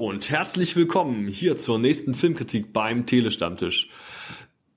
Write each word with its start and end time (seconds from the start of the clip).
und 0.00 0.30
herzlich 0.30 0.76
willkommen 0.76 1.28
hier 1.28 1.58
zur 1.58 1.78
nächsten 1.78 2.14
Filmkritik 2.14 2.72
beim 2.72 3.04
Telestammtisch. 3.04 3.88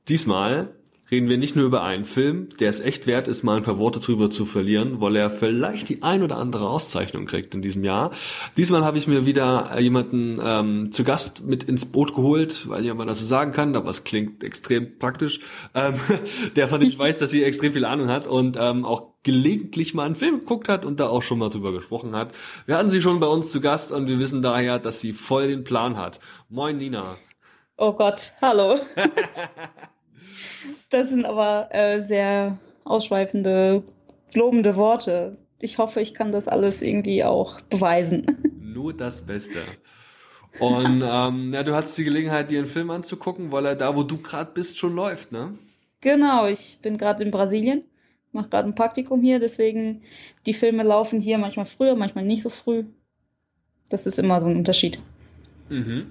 Diesmal 0.09 0.75
reden 1.09 1.29
wir 1.29 1.37
nicht 1.37 1.55
nur 1.55 1.63
über 1.63 1.81
einen 1.81 2.03
Film, 2.03 2.49
der 2.59 2.69
es 2.69 2.81
echt 2.81 3.07
wert 3.07 3.29
ist, 3.29 3.41
mal 3.41 3.55
ein 3.55 3.63
paar 3.63 3.77
Worte 3.77 4.01
drüber 4.01 4.29
zu 4.29 4.43
verlieren, 4.43 4.99
weil 4.99 5.15
er 5.15 5.29
vielleicht 5.29 5.87
die 5.87 6.03
ein 6.03 6.23
oder 6.23 6.35
andere 6.35 6.67
Auszeichnung 6.67 7.25
kriegt 7.25 7.55
in 7.55 7.61
diesem 7.61 7.85
Jahr. 7.85 8.11
Diesmal 8.57 8.83
habe 8.83 8.97
ich 8.97 9.07
mir 9.07 9.25
wieder 9.25 9.79
jemanden 9.79 10.41
ähm, 10.43 10.91
zu 10.91 11.05
Gast 11.05 11.45
mit 11.45 11.63
ins 11.63 11.85
Boot 11.85 12.15
geholt, 12.15 12.67
weil 12.67 12.85
ich 12.85 12.93
mal 12.93 13.05
das 13.05 13.19
so 13.19 13.25
sagen 13.25 13.53
kann, 13.53 13.77
aber 13.77 13.91
es 13.91 14.03
klingt 14.03 14.43
extrem 14.43 14.99
praktisch, 14.99 15.39
ähm, 15.73 15.93
der 16.57 16.67
von 16.67 16.81
dem 16.81 16.89
ich 16.89 16.99
weiß, 16.99 17.17
dass 17.17 17.31
sie 17.31 17.43
extrem 17.43 17.71
viel 17.71 17.85
Ahnung 17.85 18.09
hat 18.09 18.27
und 18.27 18.57
ähm, 18.59 18.83
auch 18.83 19.12
gelegentlich 19.23 19.93
mal 19.93 20.05
einen 20.05 20.15
Film 20.15 20.39
geguckt 20.39 20.69
hat 20.69 20.85
und 20.85 20.99
da 20.99 21.07
auch 21.07 21.23
schon 21.23 21.39
mal 21.39 21.49
drüber 21.49 21.71
gesprochen 21.71 22.15
hat. 22.15 22.33
Wir 22.65 22.77
hatten 22.77 22.89
sie 22.89 23.01
schon 23.01 23.19
bei 23.19 23.27
uns 23.27 23.51
zu 23.51 23.61
Gast 23.61 23.91
und 23.91 24.07
wir 24.07 24.19
wissen 24.19 24.41
daher, 24.41 24.79
dass 24.79 24.99
sie 24.99 25.13
voll 25.13 25.47
den 25.47 25.63
Plan 25.63 25.97
hat. 25.97 26.19
Moin 26.49 26.77
Nina. 26.77 27.17
Oh 27.77 27.93
Gott, 27.93 28.33
hallo. 28.41 28.79
Das 30.89 31.09
sind 31.09 31.25
aber 31.25 31.69
äh, 31.71 31.99
sehr 31.99 32.59
ausschweifende, 32.83 33.83
lobende 34.33 34.75
Worte. 34.75 35.37
Ich 35.59 35.77
hoffe, 35.77 36.01
ich 36.01 36.13
kann 36.13 36.31
das 36.31 36.47
alles 36.47 36.81
irgendwie 36.81 37.23
auch 37.23 37.61
beweisen. 37.61 38.25
Nur 38.61 38.93
das 38.93 39.25
Beste. 39.25 39.63
Und 40.59 41.03
ähm, 41.05 41.53
ja, 41.53 41.63
du 41.63 41.75
hattest 41.75 41.97
die 41.97 42.03
Gelegenheit, 42.03 42.51
dir 42.51 42.59
einen 42.59 42.67
Film 42.67 42.91
anzugucken, 42.91 43.51
weil 43.51 43.65
er 43.65 43.75
da, 43.75 43.95
wo 43.95 44.03
du 44.03 44.17
gerade 44.19 44.51
bist, 44.53 44.77
schon 44.77 44.93
läuft, 44.93 45.31
ne? 45.31 45.57
Genau, 46.01 46.47
ich 46.47 46.79
bin 46.81 46.97
gerade 46.97 47.23
in 47.23 47.31
Brasilien, 47.31 47.83
mache 48.33 48.49
gerade 48.49 48.67
ein 48.67 48.75
Praktikum 48.75 49.21
hier, 49.21 49.39
deswegen 49.39 50.01
die 50.45 50.53
Filme 50.53 50.83
laufen 50.83 51.19
hier 51.19 51.37
manchmal 51.37 51.65
früher, 51.65 51.95
manchmal 51.95 52.25
nicht 52.25 52.43
so 52.43 52.49
früh. 52.49 52.85
Das 53.89 54.05
ist 54.05 54.19
immer 54.19 54.41
so 54.41 54.47
ein 54.47 54.55
Unterschied. 54.55 54.99
Mhm. 55.69 56.07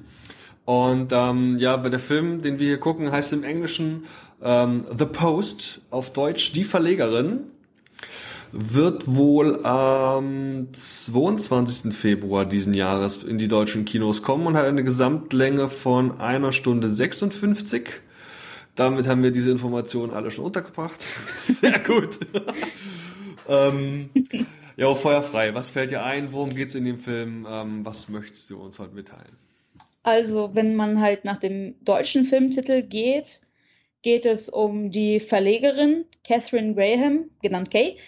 Und 0.65 1.13
ähm, 1.13 1.59
ja, 1.59 1.77
bei 1.77 1.89
der 1.89 1.99
Film, 1.99 2.43
den 2.43 2.59
wir 2.59 2.69
hier 2.69 2.81
gucken, 2.81 3.11
heißt 3.11 3.33
im 3.33 3.43
Englischen 3.43 4.05
ähm, 4.43 4.85
The 4.97 5.07
Post, 5.07 5.81
auf 5.91 6.13
Deutsch 6.13 6.53
Die 6.53 6.65
Verlegerin, 6.65 7.41
wird 8.53 9.05
wohl 9.07 9.65
am 9.65 10.69
22. 10.73 11.93
Februar 11.95 12.45
diesen 12.45 12.75
Jahres 12.75 13.25
in 13.25 13.39
die 13.39 13.49
deutschen 13.49 13.85
Kinos 13.87 14.23
kommen 14.23 14.47
und 14.47 14.57
hat 14.57 14.67
eine 14.67 14.85
Gesamtlänge 14.85 15.69
von 15.69 16.21
einer 16.21 16.53
Stunde 16.53 16.91
56. 16.91 17.89
Damit 18.75 19.07
haben 19.07 19.23
wir 19.23 19.31
diese 19.31 19.51
Informationen 19.51 20.13
alle 20.13 20.31
schon 20.31 20.47
untergebracht. 20.47 21.05
Sehr 21.39 21.79
gut. 21.79 22.19
ähm, 23.49 24.11
ja, 24.77 24.95
feuerfrei. 24.95 25.55
Was 25.55 25.71
fällt 25.71 25.91
dir 25.91 26.03
ein? 26.03 26.33
Worum 26.33 26.55
geht's 26.55 26.75
in 26.75 26.85
dem 26.85 26.99
Film? 26.99 27.47
Ähm, 27.49 27.85
was 27.85 28.09
möchtest 28.09 28.49
du 28.51 28.59
uns 28.61 28.79
heute 28.79 28.95
mitteilen? 28.95 29.37
Also, 30.03 30.55
wenn 30.55 30.75
man 30.75 31.01
halt 31.01 31.25
nach 31.25 31.37
dem 31.37 31.75
deutschen 31.85 32.25
Filmtitel 32.25 32.83
geht, 32.83 33.43
geht 34.03 34.27
es 34.27 34.49
um 34.49 34.91
die 34.91 35.21
Verlegerin 35.21 36.07
Catherine 36.25 36.75
Graham, 36.75 37.31
genannt 37.41 37.71
Kay. 37.71 37.99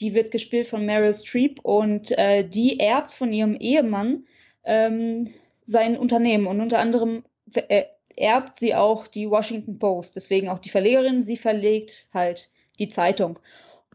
Die 0.00 0.14
wird 0.14 0.30
gespielt 0.30 0.66
von 0.66 0.84
Meryl 0.84 1.14
Streep 1.14 1.60
und 1.62 2.10
äh, 2.18 2.46
die 2.46 2.80
erbt 2.80 3.12
von 3.12 3.32
ihrem 3.32 3.54
Ehemann 3.54 4.24
ähm, 4.64 5.28
sein 5.64 5.96
Unternehmen 5.96 6.46
und 6.46 6.60
unter 6.60 6.80
anderem 6.80 7.24
äh, 7.54 7.84
erbt 8.16 8.58
sie 8.58 8.74
auch 8.74 9.06
die 9.06 9.30
Washington 9.30 9.78
Post. 9.78 10.16
Deswegen 10.16 10.48
auch 10.48 10.58
die 10.58 10.70
Verlegerin. 10.70 11.22
Sie 11.22 11.36
verlegt 11.36 12.08
halt 12.12 12.50
die 12.78 12.88
Zeitung. 12.88 13.38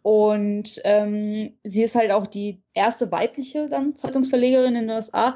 Und 0.03 0.81
ähm, 0.83 1.53
sie 1.63 1.83
ist 1.83 1.95
halt 1.95 2.11
auch 2.11 2.25
die 2.25 2.61
erste 2.73 3.11
weibliche 3.11 3.67
dann 3.69 3.95
Zeitungsverlegerin 3.95 4.75
in 4.75 4.87
den 4.87 4.95
USA. 4.95 5.35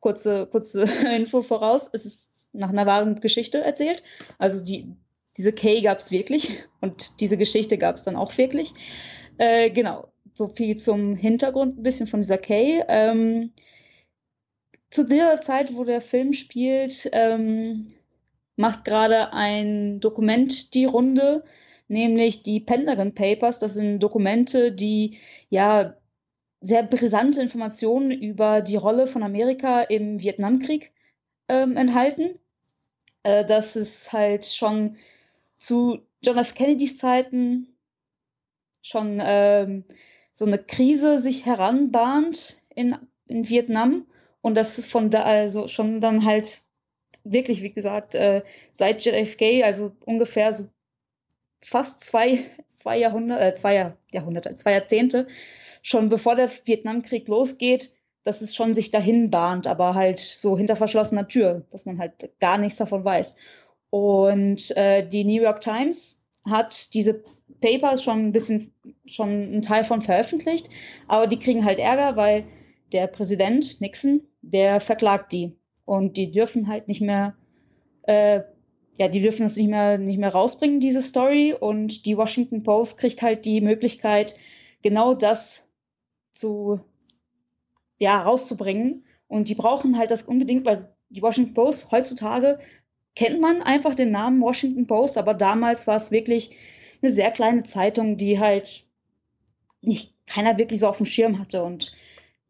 Kurze, 0.00 0.46
kurze 0.46 0.82
Info 1.16 1.42
voraus. 1.42 1.90
Es 1.92 2.04
ist 2.04 2.50
nach 2.52 2.70
einer 2.70 2.86
wahren 2.86 3.20
Geschichte 3.20 3.60
erzählt. 3.60 4.02
Also 4.38 4.62
die, 4.62 4.94
diese 5.36 5.52
Kay 5.52 5.80
gab 5.80 5.98
es 5.98 6.10
wirklich 6.10 6.64
und 6.80 7.20
diese 7.20 7.36
Geschichte 7.36 7.78
gab 7.78 7.96
es 7.96 8.04
dann 8.04 8.16
auch 8.16 8.36
wirklich. 8.36 8.72
Äh, 9.38 9.70
genau, 9.70 10.08
so 10.34 10.48
viel 10.48 10.76
zum 10.76 11.16
Hintergrund 11.16 11.78
ein 11.78 11.82
bisschen 11.82 12.06
von 12.06 12.20
dieser 12.20 12.38
Kay. 12.38 12.84
Ähm, 12.88 13.52
zu 14.90 15.04
dieser 15.04 15.40
Zeit, 15.40 15.76
wo 15.76 15.84
der 15.84 16.00
Film 16.00 16.32
spielt, 16.32 17.08
ähm, 17.12 17.92
macht 18.60 18.84
gerade 18.84 19.32
ein 19.32 20.00
Dokument 20.00 20.74
die 20.74 20.84
Runde, 20.84 21.44
nämlich 21.88 22.42
die 22.42 22.60
Pentagon 22.60 23.14
Papers. 23.14 23.58
Das 23.58 23.74
sind 23.74 24.00
Dokumente, 24.00 24.70
die 24.72 25.18
ja 25.48 25.96
sehr 26.60 26.82
brisante 26.82 27.40
Informationen 27.40 28.10
über 28.10 28.60
die 28.60 28.76
Rolle 28.76 29.06
von 29.06 29.22
Amerika 29.22 29.80
im 29.82 30.20
Vietnamkrieg 30.20 30.92
ähm, 31.48 31.76
enthalten. 31.76 32.38
Äh, 33.22 33.44
das 33.46 33.76
ist 33.76 34.12
halt 34.12 34.44
schon 34.44 34.96
zu 35.56 36.00
John 36.22 36.38
F. 36.38 36.54
Kennedys 36.54 36.98
Zeiten 36.98 37.78
schon 38.82 39.20
ähm, 39.22 39.84
so 40.34 40.44
eine 40.44 40.58
Krise 40.58 41.18
sich 41.18 41.46
heranbahnt 41.46 42.60
in, 42.74 42.96
in 43.26 43.48
Vietnam 43.48 44.06
und 44.42 44.54
das 44.54 44.84
von 44.84 45.10
da 45.10 45.22
also 45.22 45.66
schon 45.68 46.00
dann 46.00 46.24
halt 46.24 46.62
wirklich, 47.24 47.62
wie 47.62 47.72
gesagt, 47.72 48.14
äh, 48.14 48.42
seit 48.72 49.04
JFK, 49.04 49.64
also 49.64 49.92
ungefähr 50.04 50.52
so 50.54 50.68
fast 51.62 52.02
zwei, 52.02 52.44
zwei 52.68 52.98
Jahrhunderte, 52.98 53.44
äh, 53.44 53.54
zwei 53.54 53.94
Jahrhunderte, 54.12 54.56
zwei 54.56 54.72
Jahrzehnte, 54.72 55.26
schon 55.82 56.08
bevor 56.08 56.36
der 56.36 56.50
Vietnamkrieg 56.64 57.28
losgeht, 57.28 57.92
dass 58.24 58.42
es 58.42 58.54
schon 58.54 58.74
sich 58.74 58.90
dahin 58.90 59.30
bahnt, 59.30 59.66
aber 59.66 59.94
halt 59.94 60.18
so 60.18 60.56
hinter 60.56 60.76
verschlossener 60.76 61.26
Tür, 61.26 61.64
dass 61.70 61.86
man 61.86 61.98
halt 61.98 62.30
gar 62.38 62.58
nichts 62.58 62.78
davon 62.78 63.04
weiß. 63.04 63.36
Und 63.88 64.76
äh, 64.76 65.06
die 65.06 65.24
New 65.24 65.42
York 65.42 65.60
Times 65.60 66.22
hat 66.44 66.94
diese 66.94 67.22
Papers 67.60 68.02
schon 68.02 68.26
ein 68.26 68.32
bisschen, 68.32 68.72
schon 69.06 69.28
einen 69.28 69.62
Teil 69.62 69.84
von 69.84 70.02
veröffentlicht, 70.02 70.70
aber 71.08 71.26
die 71.26 71.38
kriegen 71.38 71.64
halt 71.64 71.78
Ärger, 71.78 72.16
weil 72.16 72.44
der 72.92 73.06
Präsident 73.06 73.80
Nixon, 73.80 74.22
der 74.42 74.80
verklagt 74.80 75.32
die. 75.32 75.56
Und 75.90 76.16
die 76.16 76.30
dürfen 76.30 76.68
halt 76.68 76.86
nicht 76.86 77.00
mehr, 77.00 77.34
äh, 78.02 78.42
ja, 78.96 79.08
die 79.08 79.20
dürfen 79.20 79.46
es 79.46 79.56
nicht 79.56 79.66
mehr, 79.66 79.98
nicht 79.98 80.18
mehr 80.18 80.30
rausbringen, 80.30 80.78
diese 80.78 81.02
Story. 81.02 81.52
Und 81.52 82.06
die 82.06 82.16
Washington 82.16 82.62
Post 82.62 82.96
kriegt 82.96 83.22
halt 83.22 83.44
die 83.44 83.60
Möglichkeit, 83.60 84.36
genau 84.82 85.14
das 85.14 85.68
zu, 86.32 86.78
ja, 87.98 88.22
rauszubringen. 88.22 89.04
Und 89.26 89.48
die 89.48 89.56
brauchen 89.56 89.98
halt 89.98 90.12
das 90.12 90.22
unbedingt, 90.22 90.64
weil 90.64 90.78
die 91.08 91.22
Washington 91.22 91.54
Post 91.54 91.90
heutzutage 91.90 92.60
kennt 93.16 93.40
man 93.40 93.60
einfach 93.60 93.96
den 93.96 94.12
Namen 94.12 94.40
Washington 94.40 94.86
Post, 94.86 95.18
aber 95.18 95.34
damals 95.34 95.88
war 95.88 95.96
es 95.96 96.12
wirklich 96.12 96.56
eine 97.02 97.10
sehr 97.10 97.32
kleine 97.32 97.64
Zeitung, 97.64 98.16
die 98.16 98.38
halt 98.38 98.86
nicht 99.82 100.14
keiner 100.28 100.56
wirklich 100.56 100.78
so 100.78 100.86
auf 100.86 100.98
dem 100.98 101.06
Schirm 101.06 101.40
hatte. 101.40 101.64
Und 101.64 101.90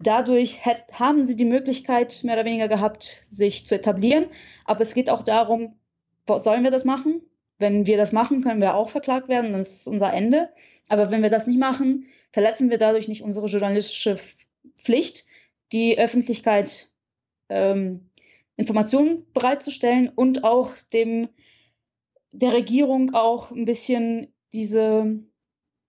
dadurch 0.01 0.65
hat, 0.65 0.93
haben 0.93 1.27
sie 1.27 1.37
die 1.37 1.45
Möglichkeit, 1.45 2.23
mehr 2.25 2.35
oder 2.35 2.45
weniger 2.45 2.69
gehabt, 2.69 3.25
sich 3.29 3.67
zu 3.67 3.75
etablieren. 3.75 4.27
Aber 4.65 4.81
es 4.81 4.95
geht 4.95 5.11
auch 5.11 5.23
darum, 5.23 5.79
sollen 6.27 6.65
wir 6.65 6.71
das 6.71 6.85
machen? 6.85 7.23
Wenn 7.59 7.87
wir 7.87 7.99
das 7.99 8.13
machen, 8.13 8.43
können 8.43 8.61
wir 8.61 8.75
auch 8.75 8.89
verklagt 8.89 9.29
werden, 9.29 9.53
das 9.53 9.73
ist 9.73 9.87
unser 9.87 10.13
Ende. 10.13 10.49
Aber 10.89 11.13
wenn 11.13 11.23
wir 11.23 11.31
das 11.31 11.47
nicht 11.47 11.59
machen, 11.59 12.07
verletzen 12.33 12.71
wir 12.71 12.79
dadurch 12.79 13.07
nicht 13.09 13.23
unsere 13.23 13.47
journalistische 13.47 14.17
Pflicht, 14.77 15.27
die 15.73 15.99
Öffentlichkeit 15.99 16.91
ähm, 17.49 18.11
Informationen 18.57 19.27
bereitzustellen 19.33 20.09
und 20.09 20.45
auch 20.45 20.73
dem 20.93 21.29
der 22.33 22.53
Regierung 22.53 23.13
auch 23.15 23.51
ein 23.51 23.65
bisschen 23.65 24.33
diese, 24.53 25.19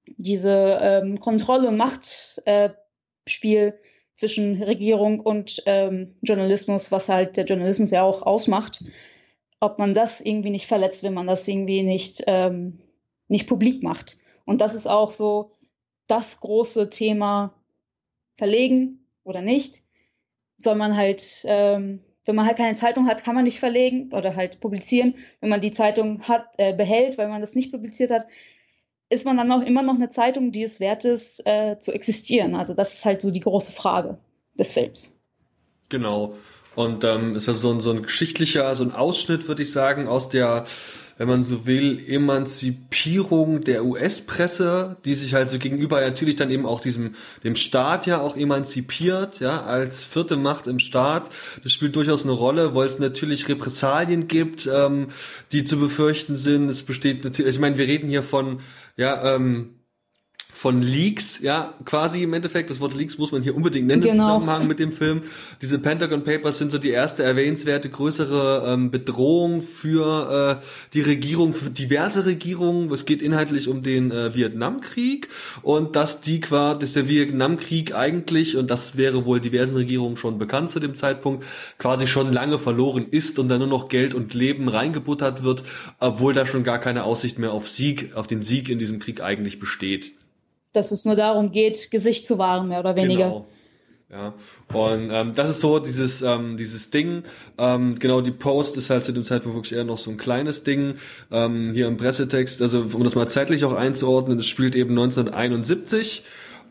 diese 0.06 0.80
ähm, 0.82 1.20
Kontrolle- 1.20 1.68
und 1.68 1.78
Machtspiel 1.78 2.40
äh, 2.46 3.74
zwischen 4.22 4.62
Regierung 4.62 5.20
und 5.20 5.64
ähm, 5.66 6.16
Journalismus, 6.22 6.92
was 6.92 7.10
halt 7.10 7.38
der 7.38 7.46
Journalismus 7.46 7.90
ja 7.90 8.04
auch 8.04 8.22
ausmacht, 8.22 8.84
ob 9.60 9.80
man 9.80 9.96
das 9.96 10.22
irgendwie 10.22 10.52
nicht 10.52 10.68
verletzt, 10.68 11.02
wenn 11.02 11.16
man 11.16 11.26
das 11.26 11.48
irgendwie 11.48 11.82
nicht, 11.82 12.24
ähm, 12.28 12.80
nicht 13.28 13.48
publik 13.48 13.82
macht. 13.82 14.20
Und 14.46 14.62
das 14.62 14.76
ist 14.76 14.86
auch 14.86 15.12
so 15.12 15.54
das 16.06 16.40
große 16.40 16.92
Thema 16.92 17.56
verlegen 18.38 19.08
oder 19.24 19.42
nicht. 19.42 19.82
Soll 20.60 20.76
man 20.76 20.96
halt 20.96 21.44
ähm, 21.46 22.02
wenn 22.26 22.36
man 22.36 22.46
halt 22.46 22.58
keine 22.58 22.76
Zeitung 22.76 23.08
hat, 23.08 23.24
kann 23.24 23.34
man 23.34 23.46
nicht 23.46 23.60
verlegen 23.60 24.14
oder 24.14 24.36
halt 24.36 24.60
publizieren. 24.60 25.16
Wenn 25.40 25.50
man 25.50 25.62
die 25.62 25.72
Zeitung 25.72 26.22
hat, 26.28 26.46
äh, 26.58 26.74
behält, 26.74 27.18
weil 27.18 27.28
man 27.28 27.42
das 27.42 27.56
nicht 27.56 27.72
publiziert 27.72 28.12
hat, 28.12 28.28
ist 29.12 29.26
man 29.26 29.38
dann 29.38 29.52
auch 29.52 29.62
immer 29.62 29.84
noch 29.84 29.96
eine 29.96 30.10
Zeitung, 30.10 30.52
die 30.52 30.64
es 30.64 30.80
wert 30.80 31.06
ist, 31.06 31.46
äh, 31.46 31.78
zu 31.80 31.92
existieren. 31.92 32.56
Also 32.56 32.74
das 32.74 32.94
ist 32.94 33.06
halt 33.06 33.22
so 33.22 33.30
die 33.30 33.42
große 33.42 33.72
Frage 33.72 34.18
des 34.58 34.74
Films. 34.74 35.14
Genau. 35.90 36.36
Und 36.76 37.04
ähm, 37.04 37.36
ist 37.36 37.50
das 37.50 37.60
so 37.60 37.72
ein, 37.72 37.82
so 37.82 37.92
ein 37.92 38.02
geschichtlicher, 38.02 38.74
so 38.76 38.84
ein 38.84 38.94
Ausschnitt, 38.94 39.50
würde 39.50 39.64
ich 39.64 39.72
sagen, 39.72 40.08
aus 40.08 40.30
der 40.30 40.66
wenn 41.22 41.28
man 41.28 41.44
so 41.44 41.68
will, 41.68 42.04
Emanzipierung 42.08 43.62
der 43.62 43.86
US-Presse, 43.86 44.98
die 45.06 45.14
sich 45.14 45.36
halt 45.36 45.52
so 45.52 45.60
gegenüber 45.60 46.02
natürlich 46.02 46.36
dann 46.36 46.50
eben 46.50 46.66
auch 46.66 46.82
diesem, 46.82 47.14
dem 47.44 47.54
Staat 47.54 48.08
ja 48.08 48.20
auch 48.20 48.36
emanzipiert, 48.36 49.40
ja, 49.40 49.62
als 49.62 50.04
vierte 50.04 50.36
Macht 50.36 50.66
im 50.66 50.80
Staat. 50.80 51.30
Das 51.62 51.74
spielt 51.74 51.96
durchaus 51.96 52.24
eine 52.24 52.32
Rolle, 52.32 52.74
weil 52.74 52.88
es 52.88 52.98
natürlich 52.98 53.48
Repressalien 53.48 54.28
gibt, 54.28 54.66
ähm, 54.66 55.10
die 55.52 55.64
zu 55.64 55.78
befürchten 55.78 56.38
sind. 56.38 56.70
Es 56.70 56.82
besteht 56.82 57.24
natürlich, 57.24 57.54
ich 57.54 57.62
meine, 57.62 57.78
wir 57.78 57.86
reden 57.86 58.10
hier 58.10 58.24
von, 58.24 58.62
ja, 59.02 59.36
ähm, 59.36 59.81
von 60.62 60.84
Leaks, 60.84 61.42
ja, 61.42 61.74
quasi 61.86 62.22
im 62.22 62.36
Endeffekt. 62.36 62.70
Das 62.70 62.80
Wort 62.80 62.94
Leaks 62.94 63.18
muss 63.18 63.32
man 63.32 63.42
hier 63.42 63.56
unbedingt 63.56 63.88
nennen 63.88 64.04
genau. 64.04 64.12
im 64.12 64.42
Zusammenhang 64.42 64.68
mit 64.68 64.78
dem 64.78 64.92
Film. 64.92 65.24
Diese 65.60 65.80
Pentagon 65.80 66.24
Papers 66.24 66.60
sind 66.60 66.72
so 66.72 66.78
die 66.78 66.92
erste 66.92 67.24
erwähnenswerte 67.24 67.90
größere 67.90 68.66
ähm, 68.68 68.92
Bedrohung 68.92 69.64
für 69.64 70.60
äh, 70.62 70.66
die 70.94 71.02
Regierung, 71.02 71.54
für 71.54 71.72
diverse 71.72 72.28
Regierungen. 72.28 72.92
Es 72.92 73.08
geht 73.08 73.24
inhaltlich 73.24 73.70
um 73.70 73.82
den 73.82 74.12
äh, 74.12 74.36
Vietnamkrieg 74.36 75.30
und 75.64 75.96
dass 75.96 76.22
die 76.22 76.42
quasi, 76.42 76.78
dass 76.78 76.94
der 76.94 77.08
Vietnamkrieg 77.08 77.96
eigentlich, 77.96 78.56
und 78.56 78.70
das 78.70 78.96
wäre 78.96 79.26
wohl 79.26 79.40
diversen 79.40 79.78
Regierungen 79.78 80.16
schon 80.16 80.38
bekannt 80.38 80.70
zu 80.70 80.80
dem 80.80 80.94
Zeitpunkt, 80.94 81.44
quasi 81.80 82.06
schon 82.06 82.32
lange 82.32 82.60
verloren 82.60 83.08
ist 83.10 83.40
und 83.40 83.50
dann 83.50 83.62
nur 83.62 83.68
noch 83.68 83.90
Geld 83.90 84.14
und 84.14 84.36
Leben 84.36 84.70
reingebuttert 84.70 85.42
wird, 85.42 85.64
obwohl 85.98 86.36
da 86.36 86.46
schon 86.46 86.64
gar 86.64 86.78
keine 86.78 87.04
Aussicht 87.04 87.40
mehr 87.40 87.52
auf 87.52 87.68
Sieg, 87.68 88.12
auf 88.14 88.28
den 88.28 88.44
Sieg 88.44 88.70
in 88.70 88.78
diesem 88.78 89.00
Krieg 89.00 89.22
eigentlich 89.24 89.58
besteht 89.58 90.12
dass 90.74 90.92
es 90.92 91.06
nur 91.06 91.16
darum 91.16 91.52
geht, 91.52 91.92
Gesicht 91.92 92.26
zu 92.26 92.38
wahren, 92.38 92.68
mehr 92.68 92.80
oder 92.80 92.96
weniger. 92.96 93.26
Genau. 93.26 93.48
Ja, 94.10 94.34
und 94.74 95.10
ähm, 95.10 95.34
das 95.34 95.50
ist 95.50 95.62
so 95.62 95.80
dieses 95.80 96.22
ähm, 96.22 96.58
dieses 96.58 96.90
Ding. 96.90 97.24
Ähm, 97.58 97.98
genau, 97.98 98.20
die 98.20 98.32
Post 98.32 98.76
ist 98.76 98.90
halt 98.90 99.06
zu 99.06 99.14
dem 99.14 99.24
Zeitpunkt 99.24 99.56
wirklich 99.56 99.74
eher 99.74 99.86
noch 99.86 99.98
so 99.98 100.12
ein 100.12 100.18
kleines 100.18 100.64
Ding. 100.64 100.96
Ähm, 101.32 101.72
hier 101.72 101.88
im 101.88 101.96
Pressetext, 101.96 102.62
also 102.62 102.82
um 102.82 103.04
das 103.06 103.16
mal 103.16 103.28
zeitlich 103.30 103.64
auch 103.64 103.74
einzuordnen, 103.74 104.40
es 104.40 104.48
spielt 104.48 104.76
eben 104.76 104.90
1971 104.92 106.24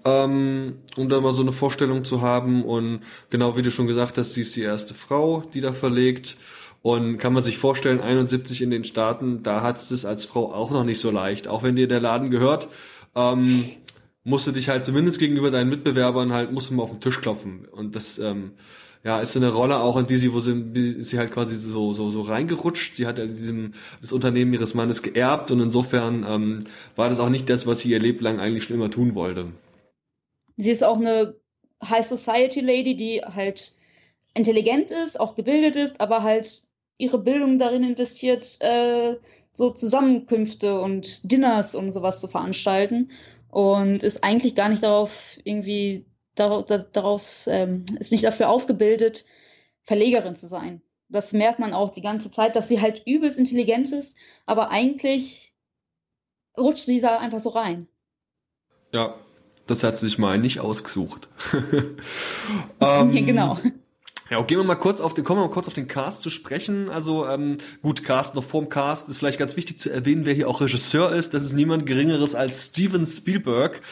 ähm, 0.05 0.79
um 0.97 1.09
da 1.09 1.21
mal 1.21 1.33
so 1.33 1.43
eine 1.43 1.53
Vorstellung 1.53 2.05
zu 2.05 2.21
haben. 2.21 2.65
Und 2.65 3.01
genau 3.31 3.57
wie 3.57 3.63
du 3.63 3.71
schon 3.71 3.87
gesagt 3.87 4.19
hast, 4.19 4.35
sie 4.35 4.43
ist 4.43 4.57
die 4.57 4.63
erste 4.63 4.95
Frau, 4.95 5.43
die 5.55 5.61
da 5.61 5.73
verlegt. 5.73 6.37
Und 6.83 7.19
kann 7.19 7.35
man 7.35 7.43
sich 7.43 7.59
vorstellen, 7.59 8.01
71 8.01 8.63
in 8.63 8.71
den 8.71 8.85
Staaten, 8.85 9.43
da 9.43 9.61
hat 9.63 9.77
es 9.77 10.05
als 10.07 10.25
Frau 10.25 10.53
auch 10.53 10.71
noch 10.71 10.85
nicht 10.85 11.01
so 11.01 11.11
leicht. 11.11 11.47
Auch 11.47 11.63
wenn 11.63 11.77
dir 11.77 11.89
der 11.89 12.01
Laden 12.01 12.31
gehört, 12.31 12.69
ähm, 13.15 13.65
musst 14.25 14.47
du 14.47 14.53
dich 14.53 14.69
halt 14.69 14.85
zumindest 14.85 15.19
gegenüber 15.19 15.51
deinen 15.51 15.71
Mitbewerbern 15.71 16.33
halt, 16.33 16.53
musst 16.53 16.71
du 16.71 16.75
mal 16.75 16.83
auf 16.83 16.91
den 16.91 17.01
Tisch 17.01 17.21
klopfen. 17.21 17.67
Und 17.67 17.97
das, 17.97 18.19
ähm, 18.19 18.53
ja, 19.03 19.21
ist 19.21 19.33
so 19.33 19.39
eine 19.39 19.51
Rolle 19.51 19.79
auch, 19.81 19.97
in 19.97 20.07
die 20.07 20.19
sie, 20.19 20.33
wo 20.35 20.41
sie, 20.41 20.55
die, 20.55 21.03
sie 21.03 21.19
halt 21.19 21.33
quasi 21.33 21.57
so, 21.57 21.93
so, 21.93 22.11
so 22.11 22.21
reingerutscht. 22.23 22.95
Sie 22.95 23.07
hat 23.07 23.19
ja 23.19 23.27
diesem, 23.27 23.73
das 24.01 24.13
Unternehmen 24.13 24.53
ihres 24.53 24.75
Mannes 24.75 25.03
geerbt 25.03 25.51
und 25.51 25.61
insofern 25.61 26.25
ähm, 26.29 26.61
war 26.97 27.09
das 27.09 27.19
auch 27.19 27.31
nicht 27.31 27.49
das, 27.49 27.67
was 27.67 27.81
sie 27.81 27.91
ihr 27.91 27.99
Leben 27.99 28.23
lang 28.23 28.41
eigentlich 28.41 28.65
schon 28.65 28.77
immer 28.77 28.91
tun 28.91 29.15
wollte. 29.15 29.53
Sie 30.57 30.71
ist 30.71 30.85
auch 30.85 31.01
eine 31.01 31.37
High 31.83 32.07
Society 32.07 32.61
Lady, 32.61 32.95
die 32.95 33.23
halt 33.23 33.73
intelligent 34.35 34.91
ist, 34.91 35.19
auch 35.19 35.35
gebildet 35.35 35.77
ist, 35.77 36.01
aber 36.01 36.23
halt 36.23 36.65
ihre 36.99 37.19
Bildung 37.19 37.59
darin 37.59 37.83
investiert, 37.83 38.59
äh, 38.61 39.17
so 39.55 39.71
Zusammenkünfte 39.71 40.79
und 40.79 41.33
Dinners 41.33 41.75
und 41.75 41.91
sowas 41.93 42.21
zu 42.21 42.29
veranstalten 42.29 43.11
und 43.51 44.03
ist 44.03 44.25
eigentlich 44.25 44.55
gar 44.55 44.69
nicht 44.69 44.83
darauf 44.83 45.39
irgendwie 45.45 46.07
daraus, 46.35 46.65
daraus 46.93 47.47
ähm, 47.47 47.85
ist 47.99 48.13
nicht 48.13 48.25
dafür 48.25 48.49
ausgebildet, 48.49 49.25
Verlegerin 49.83 50.37
zu 50.37 50.47
sein. 50.47 50.83
Das 51.09 51.33
merkt 51.33 51.59
man 51.59 51.73
auch 51.73 51.91
die 51.91 52.03
ganze 52.03 52.31
Zeit, 52.31 52.55
dass 52.55 52.69
sie 52.69 52.81
halt 52.81 53.03
übelst 53.07 53.39
intelligent 53.39 53.93
ist, 53.93 54.17
aber 54.47 54.71
eigentlich 54.71 55.55
rutscht 56.57 56.85
sie 56.85 57.01
da 57.01 57.19
einfach 57.19 57.41
so 57.41 57.51
rein. 57.51 57.89
Ja, 58.93 59.17
das 59.67 59.83
hat 59.83 59.99
sie 59.99 60.09
sich 60.09 60.19
mal 60.19 60.39
nicht 60.39 60.61
ausgesucht. 60.61 61.29
ähm, 62.81 63.27
genau. 63.27 63.59
Ja, 64.31 64.41
gehen 64.43 64.59
wir 64.59 64.65
mal 64.65 64.77
kurz 64.77 65.01
auf 65.01 65.13
den, 65.13 65.25
kommen 65.25 65.41
wir 65.41 65.49
mal 65.49 65.53
kurz 65.53 65.67
auf 65.67 65.75
den 65.75 65.89
Cast 65.89 66.23
zu 66.23 66.31
sprechen. 66.31 66.89
Also 66.89 67.27
ähm, 67.27 67.59
gut, 67.83 68.05
Cast 68.05 68.37
noch 68.37 68.45
vorm 68.45 68.69
Cast 68.69 69.09
ist 69.09 69.19
vielleicht 69.19 69.41
ganz 69.41 69.57
wichtig 69.57 69.81
zu 69.81 69.91
erwähnen, 69.91 70.25
wer 70.25 70.35
hier 70.35 70.49
auch 70.49 70.61
Regisseur 70.61 71.11
ist. 71.13 71.35
Das 71.35 71.43
ist 71.43 71.53
niemand 71.53 71.85
Geringeres 71.85 72.37
als 72.37 72.67
Steven 72.67 73.05
Spielberg. 73.05 73.83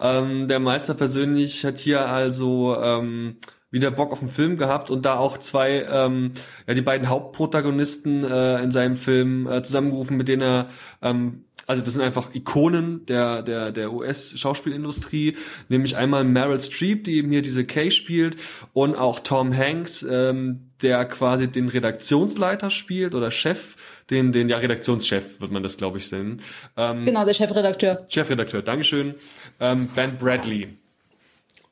Ähm, 0.00 0.48
der 0.48 0.58
Meister 0.58 0.94
persönlich 0.94 1.64
hat 1.64 1.78
hier 1.78 2.08
also 2.08 2.76
ähm, 2.76 3.36
wieder 3.70 3.92
Bock 3.92 4.10
auf 4.10 4.18
den 4.18 4.28
Film 4.28 4.56
gehabt 4.56 4.90
und 4.90 5.04
da 5.04 5.16
auch 5.16 5.38
zwei, 5.38 5.86
ähm, 5.88 6.32
ja, 6.66 6.74
die 6.74 6.82
beiden 6.82 7.08
Hauptprotagonisten 7.08 8.24
äh, 8.24 8.62
in 8.64 8.72
seinem 8.72 8.96
Film 8.96 9.46
äh, 9.46 9.62
zusammengerufen, 9.62 10.16
mit 10.16 10.26
denen 10.26 10.42
er 10.42 10.68
ähm, 11.02 11.44
also 11.66 11.82
das 11.82 11.92
sind 11.92 12.02
einfach 12.02 12.34
Ikonen 12.34 13.06
der, 13.06 13.42
der, 13.42 13.72
der 13.72 13.92
US-Schauspielindustrie, 13.92 15.36
nämlich 15.68 15.96
einmal 15.96 16.24
Meryl 16.24 16.60
Streep, 16.60 17.04
die 17.04 17.16
eben 17.16 17.30
hier 17.30 17.42
diese 17.42 17.64
Kay 17.64 17.90
spielt, 17.90 18.36
und 18.72 18.96
auch 18.96 19.20
Tom 19.20 19.56
Hanks, 19.56 20.04
ähm, 20.08 20.70
der 20.82 21.04
quasi 21.06 21.48
den 21.48 21.68
Redaktionsleiter 21.68 22.70
spielt 22.70 23.14
oder 23.14 23.30
Chef, 23.30 23.76
den, 24.10 24.32
den 24.32 24.48
ja 24.48 24.58
Redaktionschef 24.58 25.40
wird 25.40 25.50
man 25.50 25.62
das, 25.62 25.76
glaube 25.76 25.98
ich, 25.98 26.10
nennen. 26.12 26.42
Ähm, 26.76 27.04
genau, 27.04 27.24
der 27.24 27.34
Chefredakteur. 27.34 28.06
Chefredakteur, 28.08 28.62
Dankeschön. 28.62 29.14
Ähm, 29.60 29.88
ben 29.94 30.18
Bradley. 30.18 30.68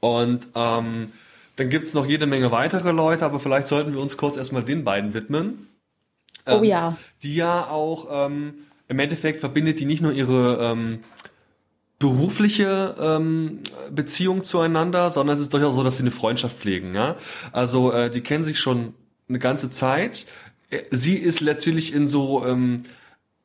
Und 0.00 0.48
ähm, 0.54 1.12
dann 1.56 1.68
gibt's 1.68 1.94
noch 1.94 2.06
jede 2.06 2.26
Menge 2.26 2.50
weitere 2.50 2.90
Leute, 2.92 3.24
aber 3.24 3.38
vielleicht 3.38 3.68
sollten 3.68 3.92
wir 3.92 4.00
uns 4.00 4.16
kurz 4.16 4.36
erstmal 4.36 4.64
den 4.64 4.84
beiden 4.84 5.14
widmen. 5.14 5.68
oh 6.46 6.58
ähm, 6.58 6.64
ja. 6.64 6.96
Die 7.22 7.34
ja 7.34 7.68
auch 7.68 8.08
ähm, 8.26 8.54
im 8.92 8.98
Endeffekt 8.98 9.40
verbindet 9.40 9.80
die 9.80 9.86
nicht 9.86 10.02
nur 10.02 10.12
ihre 10.12 10.58
ähm, 10.60 11.00
berufliche 11.98 12.94
ähm, 13.00 13.60
Beziehung 13.90 14.44
zueinander, 14.44 15.10
sondern 15.10 15.34
es 15.34 15.40
ist 15.40 15.54
durchaus 15.54 15.74
so, 15.74 15.82
dass 15.82 15.96
sie 15.96 16.02
eine 16.02 16.10
Freundschaft 16.10 16.58
pflegen. 16.58 16.94
Ja? 16.94 17.16
Also 17.52 17.90
äh, 17.90 18.10
die 18.10 18.20
kennen 18.20 18.44
sich 18.44 18.60
schon 18.60 18.92
eine 19.30 19.38
ganze 19.38 19.70
Zeit. 19.70 20.26
Äh, 20.68 20.82
sie 20.90 21.16
ist 21.16 21.40
letztlich 21.40 21.94
in 21.94 22.06
so 22.06 22.44
ähm, 22.44 22.82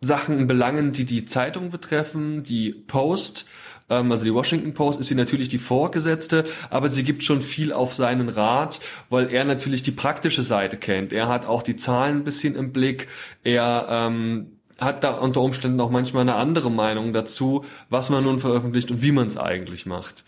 Sachen, 0.02 0.38
in 0.38 0.48
Belangen, 0.48 0.92
die 0.92 1.06
die 1.06 1.26
Zeitung 1.26 1.70
betreffen, 1.70 2.44
die 2.44 2.74
Post, 2.74 3.46
ähm, 3.90 4.12
also 4.12 4.26
die 4.26 4.34
Washington 4.34 4.74
Post, 4.74 5.00
ist 5.00 5.08
sie 5.08 5.16
natürlich 5.16 5.48
die 5.48 5.60
Vorgesetzte, 5.60 6.44
aber 6.70 6.90
sie 6.90 7.04
gibt 7.04 7.24
schon 7.24 7.42
viel 7.42 7.72
auf 7.72 7.94
seinen 7.94 8.28
Rat, 8.28 8.82
weil 9.10 9.32
er 9.32 9.46
natürlich 9.46 9.82
die 9.82 9.92
praktische 9.92 10.44
Seite 10.44 10.76
kennt. 10.76 11.14
Er 11.14 11.30
hat 11.30 11.46
auch 11.46 11.62
die 11.62 11.78
Zahlen 11.78 12.18
ein 12.18 12.24
bisschen 12.26 12.56
im 12.56 12.74
Blick. 12.74 13.08
Er 13.44 13.88
ähm, 13.90 14.57
hat 14.80 15.04
da 15.04 15.12
unter 15.12 15.42
Umständen 15.42 15.80
auch 15.82 15.90
manchmal 15.90 16.22
eine 16.22 16.36
andere 16.36 16.70
Meinung 16.70 17.14
dazu, 17.14 17.66
was 17.90 18.10
man 18.10 18.24
nun 18.24 18.40
veröffentlicht 18.40 18.92
und 18.92 19.02
wie 19.02 19.12
man 19.12 19.28
es 19.28 19.38
eigentlich 19.38 19.86
macht. 19.86 20.24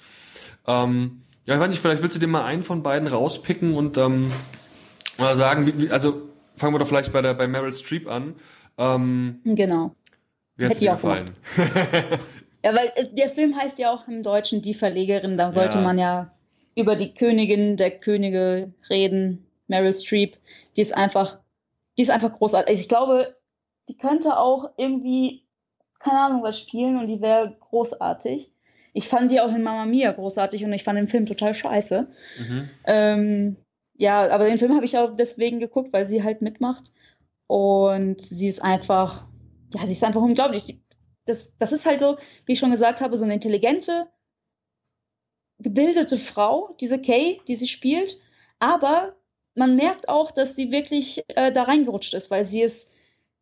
Ähm, 0.68 1.22
ja, 1.46 1.56
ich 1.56 1.62
weiß 1.62 1.70
nicht, 1.70 1.82
vielleicht 1.82 2.02
willst 2.02 2.16
du 2.16 2.20
dir 2.20 2.28
mal 2.28 2.46
einen 2.46 2.64
von 2.64 2.84
beiden 2.84 3.08
rauspicken 3.08 3.76
und 3.76 3.98
ähm, 3.98 4.32
mal 5.18 5.36
sagen, 5.38 5.66
wie, 5.66 5.82
wie, 5.82 5.90
also 5.92 6.30
fangen 6.56 6.74
wir 6.74 6.80
doch 6.80 6.88
vielleicht 6.88 7.12
bei 7.12 7.22
der 7.22 7.34
bei 7.34 7.48
Meryl 7.48 7.74
Streep 7.74 8.08
an. 8.08 8.36
Ähm, 8.78 9.40
genau. 9.46 9.94
Wie 10.58 10.66
hat 10.66 10.80
dir 10.80 10.92
gefallen? 10.92 11.32
ja, 12.64 12.76
weil 12.76 12.92
äh, 12.96 13.06
der 13.14 13.30
Film 13.30 13.56
heißt 13.56 13.80
ja 13.80 13.92
auch 13.92 14.08
im 14.08 14.24
Deutschen 14.24 14.62
Die 14.62 14.74
Verlegerin, 14.74 15.38
da 15.38 15.52
sollte 15.52 15.78
ja. 15.78 15.84
man 15.84 15.98
ja 15.98 16.32
über 16.76 16.96
die 16.96 17.14
Königin 17.14 17.78
der 17.78 17.92
Könige 17.92 18.74
reden, 18.90 19.46
Meryl 19.68 19.94
Streep. 19.94 20.38
Die 20.76 20.82
ist 20.82 20.96
einfach, 20.96 21.40
die 21.98 22.04
ist 22.04 22.10
einfach 22.10 22.32
großartig. 22.32 22.80
Ich 22.80 22.90
glaube, 22.90 23.36
die 23.90 23.98
könnte 23.98 24.38
auch 24.38 24.70
irgendwie, 24.78 25.44
keine 26.00 26.20
Ahnung, 26.20 26.44
was 26.44 26.60
spielen 26.60 26.98
und 26.98 27.08
die 27.08 27.22
wäre 27.22 27.58
großartig. 27.60 28.54
Ich 28.94 29.08
fand 29.08 29.32
die 29.32 29.42
auch 29.42 29.50
in 29.50 29.64
Mama 29.64 29.86
Mia 29.86 30.12
großartig 30.12 30.64
und 30.64 30.72
ich 30.74 30.84
fand 30.84 30.98
den 30.98 31.08
Film 31.08 31.26
total 31.26 31.56
scheiße. 31.56 32.08
Mhm. 32.40 32.70
Ähm, 32.86 33.56
ja, 33.98 34.30
aber 34.30 34.46
den 34.46 34.60
Film 34.60 34.76
habe 34.76 34.86
ich 34.86 34.98
auch 34.98 35.16
deswegen 35.16 35.60
geguckt, 35.60 35.92
weil 35.92 36.06
sie 36.06 36.24
halt 36.24 36.42
mitmacht. 36.42 36.94
Und 37.48 38.24
sie 38.24 38.48
ist 38.48 38.64
einfach, 38.64 39.28
ja, 39.74 39.82
sie 39.86 39.94
ist 39.94 40.04
einfach 40.04 40.22
unglaublich. 40.22 40.80
Das, 41.26 41.58
das 41.58 41.72
ist 41.72 41.88
halt 41.88 42.00
so, 42.00 42.18
wie 42.46 42.54
ich 42.54 42.60
schon 42.60 42.72
gesagt 42.72 43.02
habe, 43.02 43.18
so 43.18 43.26
eine 43.26 43.34
intelligente, 43.34 44.08
gebildete 45.58 46.18
Frau, 46.18 46.76
diese 46.80 47.00
Kay, 47.00 47.42
die 47.48 47.56
sie 47.56 47.68
spielt. 47.68 48.20
Aber 48.60 49.16
man 49.56 49.76
merkt 49.76 50.10
auch, 50.10 50.30
dass 50.30 50.56
sie 50.56 50.72
wirklich 50.72 51.24
äh, 51.30 51.52
da 51.52 51.64
reingerutscht 51.64 52.14
ist, 52.14 52.30
weil 52.30 52.46
sie 52.46 52.62
ist 52.62 52.94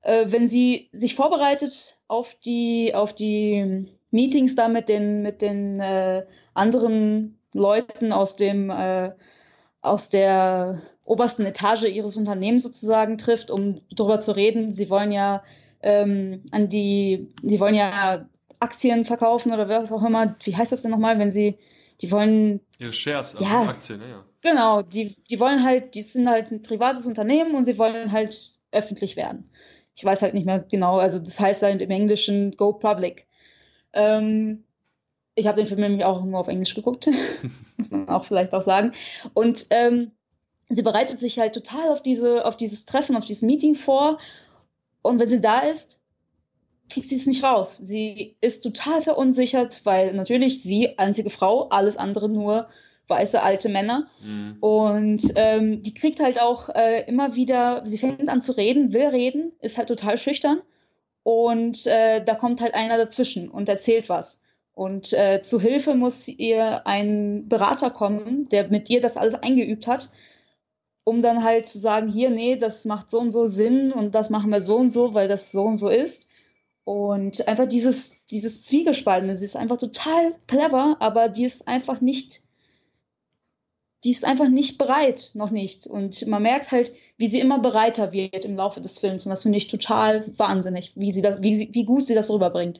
äh, 0.07 0.31
wenn 0.31 0.47
sie 0.47 0.89
sich 0.93 1.15
vorbereitet 1.15 1.99
auf 2.07 2.33
die, 2.35 2.95
auf 2.95 3.13
die 3.13 3.85
Meetings 4.09 4.55
da 4.55 4.69
mit 4.69 4.87
den, 4.87 5.21
mit 5.21 5.41
den 5.41 5.81
äh, 5.81 6.25
anderen 6.53 7.37
Leuten 7.53 8.13
aus 8.13 8.37
dem, 8.37 8.69
äh, 8.69 9.11
aus 9.81 10.09
der 10.09 10.81
obersten 11.03 11.45
Etage 11.45 11.83
ihres 11.83 12.15
Unternehmens 12.15 12.63
sozusagen 12.63 13.17
trifft, 13.17 13.51
um 13.51 13.81
darüber 13.91 14.21
zu 14.21 14.33
reden. 14.33 14.71
Sie 14.71 14.89
wollen 14.89 15.11
ja 15.11 15.43
ähm, 15.81 16.43
an 16.51 16.69
die, 16.69 17.33
sie 17.43 17.59
wollen 17.59 17.75
ja 17.75 18.29
Aktien 18.59 19.03
verkaufen 19.03 19.51
oder 19.51 19.67
was 19.67 19.91
auch 19.91 20.03
immer. 20.03 20.37
Wie 20.43 20.55
heißt 20.55 20.71
das 20.71 20.83
denn 20.83 20.91
nochmal, 20.91 21.19
wenn 21.19 21.31
sie, 21.31 21.57
die 21.99 22.11
wollen. 22.11 22.61
Ja, 22.79 22.93
Shares, 22.93 23.35
also 23.35 23.43
ja, 23.43 23.63
Aktien, 23.63 23.99
ja. 23.99 24.23
Genau, 24.41 24.83
die, 24.83 25.15
die 25.29 25.39
wollen 25.41 25.65
halt, 25.65 25.95
die 25.95 26.01
sind 26.01 26.29
halt 26.29 26.49
ein 26.51 26.63
privates 26.63 27.05
Unternehmen 27.05 27.55
und 27.55 27.65
sie 27.65 27.77
wollen 27.77 28.13
halt 28.13 28.53
öffentlich 28.71 29.17
werden 29.17 29.49
Ich 29.97 30.05
weiß 30.05 30.21
halt 30.21 30.35
nicht 30.35 30.45
mehr 30.45 30.59
genau, 30.59 30.99
also 30.99 31.17
das 31.17 31.39
heißt 31.39 31.63
halt 31.63 31.81
im 31.81 31.89
Englischen 31.89 32.51
Go 32.51 32.71
Public. 32.73 33.25
Ähm, 33.93 34.63
ich 35.33 35.47
habe 35.47 35.57
den 35.57 35.67
Film 35.67 35.81
nämlich 35.81 36.05
auch 36.05 36.23
nur 36.23 36.39
auf 36.39 36.47
Englisch 36.47 36.75
geguckt, 36.75 37.09
muss 37.77 37.89
man 37.89 38.07
auch 38.07 38.23
vielleicht 38.23 38.53
auch 38.53 38.61
sagen. 38.61 38.91
Und 39.33 39.65
ähm, 39.71 40.11
sie 40.69 40.83
bereitet 40.83 41.19
sich 41.19 41.39
halt 41.39 41.53
total 41.53 41.89
auf 41.89 42.03
diese, 42.03 42.45
auf 42.45 42.55
dieses 42.55 42.85
Treffen, 42.85 43.15
auf 43.15 43.25
dieses 43.25 43.41
Meeting 43.41 43.73
vor. 43.73 44.19
Und 45.01 45.19
wenn 45.19 45.29
sie 45.29 45.41
da 45.41 45.59
ist, 45.59 45.99
kriegt 46.91 47.09
sie 47.09 47.17
es 47.17 47.25
nicht 47.25 47.43
raus. 47.43 47.77
Sie 47.77 48.35
ist 48.39 48.61
total 48.61 49.01
verunsichert, 49.01 49.81
weil 49.83 50.13
natürlich 50.13 50.61
sie, 50.61 50.97
einzige 50.99 51.31
Frau, 51.31 51.69
alles 51.69 51.97
andere 51.97 52.29
nur 52.29 52.69
weiße 53.07 53.41
alte 53.41 53.69
Männer. 53.69 54.07
Mhm. 54.23 54.57
Und 54.59 55.23
ähm, 55.35 55.81
die 55.81 55.93
kriegt 55.93 56.21
halt 56.21 56.41
auch 56.41 56.69
äh, 56.69 57.03
immer 57.07 57.35
wieder, 57.35 57.81
sie 57.85 57.97
fängt 57.97 58.29
an 58.29 58.41
zu 58.41 58.51
reden, 58.53 58.93
will 58.93 59.07
reden, 59.07 59.53
ist 59.61 59.77
halt 59.77 59.87
total 59.87 60.17
schüchtern. 60.17 60.61
Und 61.23 61.85
äh, 61.87 62.23
da 62.23 62.35
kommt 62.35 62.61
halt 62.61 62.73
einer 62.73 62.97
dazwischen 62.97 63.49
und 63.49 63.67
erzählt 63.67 64.09
was. 64.09 64.41
Und 64.73 65.11
äh, 65.13 65.41
zu 65.41 65.59
Hilfe 65.59 65.95
muss 65.95 66.27
ihr 66.27 66.85
ein 66.85 67.49
Berater 67.49 67.89
kommen, 67.89 68.47
der 68.49 68.67
mit 68.69 68.89
ihr 68.89 69.01
das 69.01 69.17
alles 69.17 69.33
eingeübt 69.33 69.87
hat, 69.87 70.09
um 71.03 71.21
dann 71.21 71.43
halt 71.43 71.67
zu 71.67 71.79
sagen, 71.79 72.09
hier, 72.09 72.29
nee, 72.29 72.57
das 72.57 72.85
macht 72.85 73.09
so 73.09 73.19
und 73.19 73.31
so 73.31 73.45
Sinn 73.45 73.91
und 73.91 74.13
das 74.13 74.29
machen 74.29 74.51
wir 74.51 74.61
so 74.61 74.77
und 74.77 74.91
so, 74.91 75.13
weil 75.13 75.27
das 75.27 75.51
so 75.51 75.63
und 75.63 75.77
so 75.77 75.89
ist. 75.89 76.29
Und 76.83 77.47
einfach 77.47 77.67
dieses, 77.67 78.25
dieses 78.27 78.63
Zwiegespalten, 78.63 79.35
sie 79.35 79.43
ist 79.43 79.57
einfach 79.57 79.77
total 79.77 80.35
clever, 80.47 80.95
aber 80.99 81.27
die 81.27 81.43
ist 81.43 81.67
einfach 81.67 81.99
nicht 81.99 82.43
die 84.07 84.11
ist 84.11 84.23
einfach 84.23 84.47
nicht 84.47 84.77
bereit, 84.77 85.31
noch 85.33 85.49
nicht. 85.49 85.85
Und 85.85 86.25
man 86.27 86.41
merkt 86.41 86.71
halt, 86.71 86.93
wie 87.17 87.27
sie 87.27 87.41
immer 87.41 87.59
bereiter 87.59 88.13
wird 88.13 88.45
im 88.45 88.55
Laufe 88.55 88.79
des 88.79 88.99
Films. 88.99 89.25
Und 89.25 89.31
das 89.31 89.41
finde 89.43 89.57
ich 89.57 89.67
total 89.67 90.23
wahnsinnig, 90.37 90.93
wie 90.95 91.11
sie 91.11 91.21
das, 91.21 91.43
wie, 91.43 91.67
wie 91.73 91.83
gut 91.83 92.05
sie 92.05 92.15
das 92.15 92.29
rüberbringt. 92.29 92.79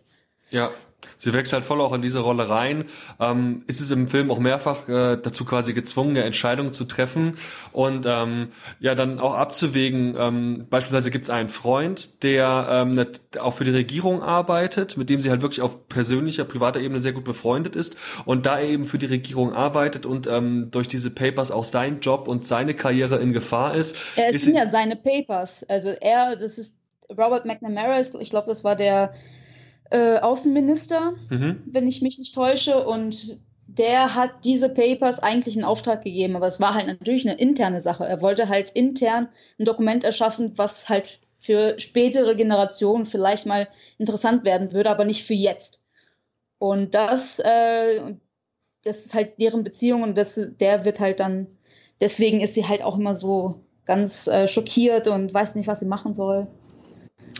Ja, 0.52 0.72
Sie 1.20 1.34
wächst 1.34 1.54
halt 1.54 1.64
voll 1.64 1.82
auch 1.82 1.94
in 1.94 2.02
diese 2.02 2.20
Rolle 2.20 2.50
rein. 2.50 2.86
Ähm, 3.20 3.64
ist 3.68 3.82
es 3.82 3.92
im 3.92 4.08
Film 4.08 4.32
auch 4.32 4.40
mehrfach 4.40 4.88
äh, 4.88 5.18
dazu 5.18 5.46
quasi 5.46 5.74
gezwungen, 5.74 6.12
eine 6.12 6.24
Entscheidung 6.24 6.74
zu 6.74 6.86
treffen 6.86 7.38
und 7.72 8.06
ähm, 8.08 8.50
ja 8.80 8.96
dann 8.96 9.20
auch 9.20 9.34
abzuwägen. 9.34 10.16
Ähm, 10.18 10.66
beispielsweise 10.70 11.12
gibt 11.12 11.26
es 11.26 11.30
einen 11.30 11.50
Freund, 11.50 12.24
der 12.24 12.68
ähm, 12.70 13.06
auch 13.40 13.54
für 13.54 13.64
die 13.64 13.72
Regierung 13.72 14.22
arbeitet, 14.24 14.98
mit 14.98 15.10
dem 15.10 15.22
sie 15.22 15.30
halt 15.30 15.42
wirklich 15.42 15.62
auf 15.62 15.88
persönlicher, 15.88 16.46
privater 16.46 16.80
Ebene 16.80 17.00
sehr 17.00 17.14
gut 17.14 17.24
befreundet 17.24 17.76
ist 17.76 17.96
und 18.26 18.46
da 18.46 18.60
er 18.60 18.68
eben 18.68 18.86
für 18.86 18.98
die 18.98 19.06
Regierung 19.06 19.54
arbeitet 19.54 20.06
und 20.06 20.28
ähm, 20.28 20.70
durch 20.72 20.88
diese 20.88 21.12
Papers 21.12 21.52
auch 21.52 21.66
sein 21.66 22.00
Job 22.00 22.28
und 22.28 22.46
seine 22.46 22.74
Karriere 22.74 23.18
in 23.18 23.34
Gefahr 23.34 23.76
ist. 23.76 23.96
Ja, 24.16 24.26
es 24.30 24.44
sind 24.44 24.56
ja 24.56 24.66
seine 24.66 24.96
Papers. 24.96 25.64
Also 25.70 25.90
er, 25.90 26.36
das 26.36 26.58
ist 26.58 26.80
Robert 27.10 27.46
McNamara, 27.46 28.00
ich 28.00 28.30
glaube, 28.30 28.48
das 28.48 28.64
war 28.64 28.76
der 28.76 29.14
äh, 29.90 30.18
Außenminister, 30.18 31.14
mhm. 31.30 31.62
wenn 31.66 31.88
ich 31.88 32.02
mich 32.02 32.18
nicht 32.18 32.36
täusche. 32.36 32.86
Und 32.86 33.40
der 33.68 34.16
hat 34.16 34.32
diese 34.44 34.70
Papers 34.70 35.20
eigentlich 35.20 35.56
in 35.56 35.64
Auftrag 35.64 36.04
gegeben, 36.04 36.36
aber 36.36 36.48
es 36.48 36.60
war 36.60 36.74
halt 36.74 36.88
natürlich 36.88 37.28
eine 37.28 37.40
interne 37.40 37.80
Sache. 37.80 38.06
Er 38.06 38.22
wollte 38.22 38.50
halt 38.50 38.72
intern 38.72 39.30
ein 39.60 39.66
Dokument 39.66 40.04
erschaffen, 40.04 40.54
was 40.58 40.90
halt 40.90 41.20
für 41.40 41.80
spätere 41.80 42.36
Generationen 42.36 43.06
vielleicht 43.06 43.46
mal 43.46 43.68
interessant 43.98 44.44
werden 44.44 44.74
würde, 44.74 44.90
aber 44.90 45.06
nicht 45.06 45.24
für 45.24 45.34
jetzt. 45.34 45.82
Und 46.58 46.96
das, 46.96 47.40
äh, 47.40 48.16
das 48.84 49.06
ist 49.06 49.14
halt 49.14 49.40
deren 49.40 49.64
Beziehung 49.64 50.02
und 50.02 50.18
das, 50.18 50.40
der 50.60 50.86
wird 50.86 51.00
halt 51.00 51.20
dann, 51.20 51.48
deswegen 52.02 52.42
ist 52.42 52.56
sie 52.56 52.68
halt 52.68 52.82
auch 52.82 52.98
immer 52.98 53.14
so 53.14 53.62
ganz 53.86 54.28
äh, 54.28 54.48
schockiert 54.48 55.08
und 55.08 55.34
weiß 55.34 55.56
nicht, 55.56 55.68
was 55.68 55.80
sie 55.80 55.86
machen 55.86 56.16
soll. 56.16 56.48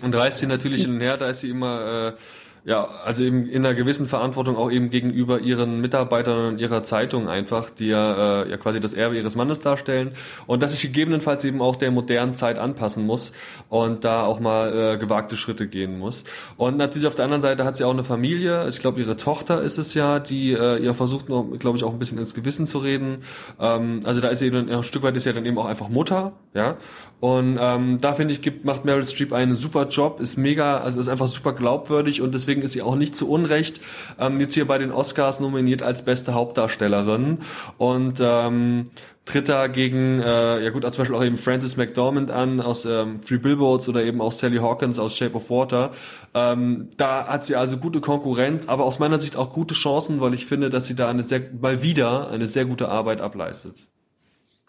Und 0.02 0.16
reißt 0.16 0.40
sie 0.40 0.48
natürlich 0.48 0.82
hin 0.82 0.96
und 0.96 1.02
her, 1.02 1.18
da 1.18 1.30
ist 1.30 1.42
sie 1.42 1.50
immer, 1.50 2.16
äh, 2.16 2.22
ja, 2.68 2.86
also 3.06 3.24
eben 3.24 3.48
in 3.48 3.66
einer 3.66 3.74
gewissen 3.74 4.08
Verantwortung 4.08 4.58
auch 4.58 4.70
eben 4.70 4.90
gegenüber 4.90 5.40
ihren 5.40 5.80
Mitarbeitern 5.80 6.48
und 6.48 6.60
ihrer 6.60 6.84
Zeitung 6.84 7.30
einfach, 7.30 7.70
die 7.70 7.88
ja, 7.88 8.42
äh, 8.44 8.50
ja 8.50 8.58
quasi 8.58 8.82
das 8.82 8.94
Erbe 8.94 9.16
ihres 9.16 9.38
Mannes 9.38 9.62
darstellen 9.62 10.12
und 10.48 10.62
dass 10.62 10.74
sich 10.74 10.82
gegebenenfalls 10.82 11.46
eben 11.46 11.62
auch 11.62 11.78
der 11.78 11.92
modernen 11.92 12.36
Zeit 12.36 12.60
anpassen 12.60 13.06
muss 13.06 13.32
und 13.70 14.04
da 14.04 14.26
auch 14.26 14.42
mal 14.42 14.96
äh, 14.96 14.98
gewagte 14.98 15.38
Schritte 15.38 15.70
gehen 15.70 15.98
muss. 15.98 16.26
Und 16.58 16.76
natürlich 16.76 17.08
auf 17.08 17.16
der 17.16 17.24
anderen 17.24 17.42
Seite 17.42 17.64
hat 17.64 17.78
sie 17.78 17.86
auch 17.86 17.94
eine 17.94 18.04
Familie, 18.04 18.68
ich 18.68 18.80
glaube 18.80 19.00
ihre 19.00 19.16
Tochter 19.16 19.62
ist 19.62 19.78
es 19.78 19.94
ja, 19.94 20.20
die 20.20 20.52
äh, 20.52 20.84
ihr 20.84 20.94
versucht, 20.94 21.28
glaube 21.28 21.78
ich, 21.78 21.86
auch 21.86 21.94
ein 21.94 22.00
bisschen 22.00 22.18
ins 22.18 22.34
Gewissen 22.34 22.68
zu 22.68 22.80
reden. 22.80 23.20
Ähm, 23.62 24.02
also 24.04 24.20
da 24.20 24.28
ist 24.28 24.40
sie 24.40 24.48
eben 24.48 24.70
ein 24.70 24.84
Stück 24.84 25.04
weit 25.04 25.16
ist 25.16 25.26
ja 25.26 25.32
dann 25.32 25.46
eben 25.46 25.58
auch 25.58 25.68
einfach 25.68 25.88
Mutter, 25.88 26.34
ja, 26.54 26.76
und 27.20 27.58
ähm, 27.60 27.98
da 28.00 28.14
finde 28.14 28.34
ich, 28.34 28.44
gibt, 28.44 28.64
macht 28.64 28.86
Meryl 28.86 29.08
Streep 29.08 29.34
einen 29.34 29.56
super 29.56 29.88
Job, 29.88 30.20
ist 30.20 30.38
mega, 30.38 30.82
also 30.82 31.00
ist 31.00 31.08
einfach 31.08 31.28
super 31.28 31.54
glaubwürdig 31.54 32.22
und 32.22 32.32
deswegen 32.32 32.57
ist 32.62 32.74
sie 32.74 32.82
auch 32.82 32.96
nicht 32.96 33.16
zu 33.16 33.30
Unrecht 33.30 33.80
ähm, 34.20 34.40
jetzt 34.40 34.54
hier 34.54 34.66
bei 34.68 34.78
den 34.78 34.92
Oscars 34.92 35.40
nominiert 35.40 35.82
als 35.82 36.04
beste 36.04 36.34
Hauptdarstellerin. 36.34 37.40
Und 37.78 38.20
ähm, 38.22 38.92
tritt 39.28 39.50
da 39.50 39.68
gegen, 39.68 40.22
äh, 40.22 40.64
ja 40.64 40.70
gut, 40.70 40.84
zum 40.84 41.02
Beispiel 41.02 41.16
auch 41.16 41.24
eben 41.24 41.38
Frances 41.38 41.78
McDormand 41.78 42.32
an 42.32 42.62
aus 42.62 42.86
ähm, 42.86 43.22
Three 43.22 43.38
Billboards 43.38 43.88
oder 43.90 44.04
eben 44.04 44.22
auch 44.22 44.32
Sally 44.32 44.58
Hawkins 44.58 44.98
aus 44.98 45.16
Shape 45.16 45.36
of 45.36 45.50
Water. 45.50 45.92
Ähm, 46.34 46.90
da 46.98 47.28
hat 47.28 47.44
sie 47.44 47.56
also 47.56 47.78
gute 47.78 48.02
Konkurrenz, 48.02 48.68
aber 48.68 48.86
aus 48.86 49.00
meiner 49.00 49.20
Sicht 49.20 49.36
auch 49.36 49.52
gute 49.52 49.74
Chancen, 49.74 50.22
weil 50.22 50.34
ich 50.34 50.46
finde, 50.46 50.70
dass 50.70 50.86
sie 50.86 50.96
da 50.96 51.10
eine 51.10 51.24
sehr, 51.24 51.42
mal 51.60 51.84
wieder 51.84 52.30
eine 52.30 52.48
sehr 52.48 52.66
gute 52.66 52.88
Arbeit 52.88 53.22
ableistet. 53.22 53.76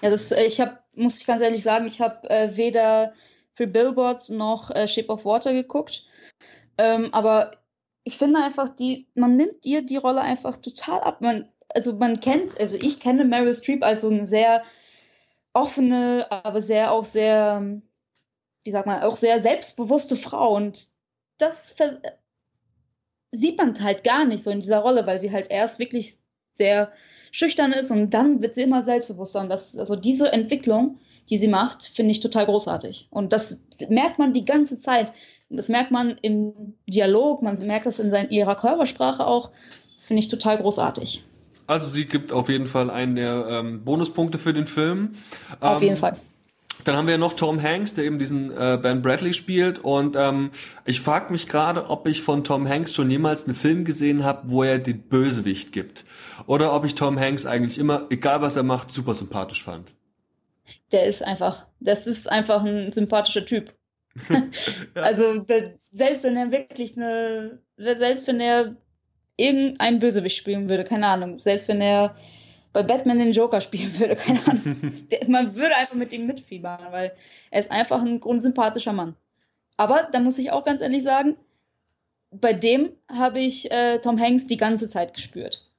Ja, 0.02 0.10
das, 0.10 0.32
äh, 0.32 0.44
ich 0.44 0.60
habe, 0.60 0.78
muss 0.94 1.18
ich 1.20 1.26
ganz 1.26 1.40
ehrlich 1.40 1.62
sagen, 1.62 1.86
ich 1.86 2.00
habe 2.00 2.28
äh, 2.28 2.56
weder 2.56 3.12
für 3.54 3.66
Billboards 3.66 4.28
noch 4.28 4.70
äh, 4.70 4.86
Shape 4.86 5.08
of 5.08 5.24
Water 5.24 5.52
geguckt. 5.52 6.04
Ähm, 6.78 7.08
aber 7.12 7.52
ich 8.08 8.16
finde 8.16 8.42
einfach, 8.42 8.70
die, 8.70 9.06
man 9.14 9.36
nimmt 9.36 9.66
ihr 9.66 9.82
die 9.82 9.98
Rolle 9.98 10.22
einfach 10.22 10.56
total 10.56 11.02
ab. 11.02 11.20
Man, 11.20 11.46
also 11.68 11.92
man 11.92 12.18
kennt, 12.20 12.58
also 12.58 12.74
ich 12.74 13.00
kenne 13.00 13.26
Meryl 13.26 13.52
Streep 13.52 13.84
als 13.84 14.00
so 14.00 14.08
eine 14.08 14.24
sehr 14.24 14.62
offene, 15.52 16.26
aber 16.30 16.62
sehr 16.62 16.90
auch 16.92 17.04
sehr, 17.04 17.82
wie 18.64 18.70
sagt 18.70 18.86
man, 18.86 19.02
auch 19.02 19.16
sehr 19.16 19.42
selbstbewusste 19.42 20.16
Frau. 20.16 20.56
Und 20.56 20.86
das 21.36 21.76
sieht 23.30 23.58
man 23.58 23.78
halt 23.84 24.04
gar 24.04 24.24
nicht 24.24 24.42
so 24.42 24.50
in 24.50 24.60
dieser 24.60 24.78
Rolle, 24.78 25.06
weil 25.06 25.18
sie 25.18 25.30
halt 25.30 25.50
erst 25.50 25.78
wirklich 25.78 26.14
sehr 26.54 26.90
schüchtern 27.30 27.72
ist 27.72 27.90
und 27.90 28.14
dann 28.14 28.40
wird 28.40 28.54
sie 28.54 28.62
immer 28.62 28.84
selbstbewusster. 28.84 29.42
Und 29.42 29.50
das, 29.50 29.78
also 29.78 29.96
diese 29.96 30.32
Entwicklung, 30.32 30.98
die 31.28 31.36
sie 31.36 31.48
macht, 31.48 31.84
finde 31.84 32.12
ich 32.12 32.20
total 32.20 32.46
großartig. 32.46 33.08
Und 33.10 33.34
das 33.34 33.66
merkt 33.90 34.18
man 34.18 34.32
die 34.32 34.46
ganze 34.46 34.80
Zeit. 34.80 35.12
Das 35.50 35.68
merkt 35.68 35.90
man 35.90 36.18
im 36.22 36.74
Dialog, 36.86 37.42
man 37.42 37.58
merkt 37.66 37.86
das 37.86 37.98
in 37.98 38.10
seiner, 38.10 38.30
ihrer 38.30 38.54
Körpersprache 38.54 39.26
auch. 39.26 39.50
Das 39.94 40.06
finde 40.06 40.20
ich 40.20 40.28
total 40.28 40.58
großartig. 40.58 41.24
Also 41.66 41.88
sie 41.88 42.06
gibt 42.06 42.32
auf 42.32 42.48
jeden 42.48 42.66
Fall 42.66 42.90
einen 42.90 43.16
der 43.16 43.46
ähm, 43.48 43.84
Bonuspunkte 43.84 44.38
für 44.38 44.54
den 44.54 44.66
Film. 44.66 45.14
Auf 45.60 45.80
ähm, 45.80 45.88
jeden 45.88 45.96
Fall. 45.96 46.16
Dann 46.84 46.96
haben 46.96 47.06
wir 47.06 47.12
ja 47.12 47.18
noch 47.18 47.34
Tom 47.34 47.62
Hanks, 47.62 47.94
der 47.94 48.04
eben 48.04 48.18
diesen 48.18 48.50
äh, 48.50 48.78
Ben 48.80 49.02
Bradley 49.02 49.34
spielt. 49.34 49.78
Und 49.80 50.16
ähm, 50.16 50.50
ich 50.84 51.00
frage 51.00 51.32
mich 51.32 51.48
gerade, 51.48 51.90
ob 51.90 52.06
ich 52.06 52.22
von 52.22 52.44
Tom 52.44 52.68
Hanks 52.68 52.94
schon 52.94 53.10
jemals 53.10 53.44
einen 53.44 53.54
Film 53.54 53.84
gesehen 53.84 54.24
habe, 54.24 54.48
wo 54.50 54.62
er 54.62 54.78
den 54.78 55.00
Bösewicht 55.02 55.72
gibt. 55.72 56.04
Oder 56.46 56.72
ob 56.72 56.84
ich 56.84 56.94
Tom 56.94 57.18
Hanks 57.18 57.46
eigentlich 57.46 57.78
immer, 57.78 58.06
egal 58.10 58.40
was 58.40 58.56
er 58.56 58.62
macht, 58.62 58.92
super 58.92 59.14
sympathisch 59.14 59.64
fand. 59.64 59.92
Der 60.92 61.06
ist 61.06 61.22
einfach, 61.22 61.66
das 61.80 62.06
ist 62.06 62.30
einfach 62.30 62.64
ein 62.64 62.90
sympathischer 62.90 63.44
Typ. 63.44 63.74
ja. 64.94 65.02
Also 65.02 65.44
selbst 65.92 66.24
wenn 66.24 66.36
er 66.36 66.50
wirklich 66.50 66.96
eine, 66.96 67.58
selbst 67.76 68.26
wenn 68.26 68.40
er 68.40 68.76
irgendeinen 69.36 70.00
Bösewicht 70.00 70.36
spielen 70.36 70.68
würde, 70.68 70.84
keine 70.84 71.06
Ahnung, 71.06 71.38
selbst 71.38 71.68
wenn 71.68 71.80
er 71.80 72.16
bei 72.72 72.82
Batman 72.82 73.18
den 73.18 73.32
Joker 73.32 73.60
spielen 73.62 73.98
würde, 73.98 74.16
keine 74.16 74.40
Ahnung. 74.46 74.92
man 75.28 75.56
würde 75.56 75.76
einfach 75.76 75.94
mit 75.94 76.12
ihm 76.12 76.26
mitfiebern, 76.26 76.80
weil 76.90 77.12
er 77.50 77.60
ist 77.60 77.70
einfach 77.70 78.02
ein 78.02 78.20
grundsympathischer 78.20 78.92
Mann. 78.92 79.16
Aber 79.76 80.08
da 80.12 80.20
muss 80.20 80.38
ich 80.38 80.50
auch 80.50 80.64
ganz 80.64 80.80
ehrlich 80.80 81.02
sagen, 81.02 81.36
bei 82.30 82.52
dem 82.52 82.90
habe 83.10 83.40
ich 83.40 83.70
äh, 83.70 83.98
Tom 84.00 84.20
Hanks 84.20 84.46
die 84.46 84.56
ganze 84.56 84.88
Zeit 84.88 85.14
gespürt. 85.14 85.70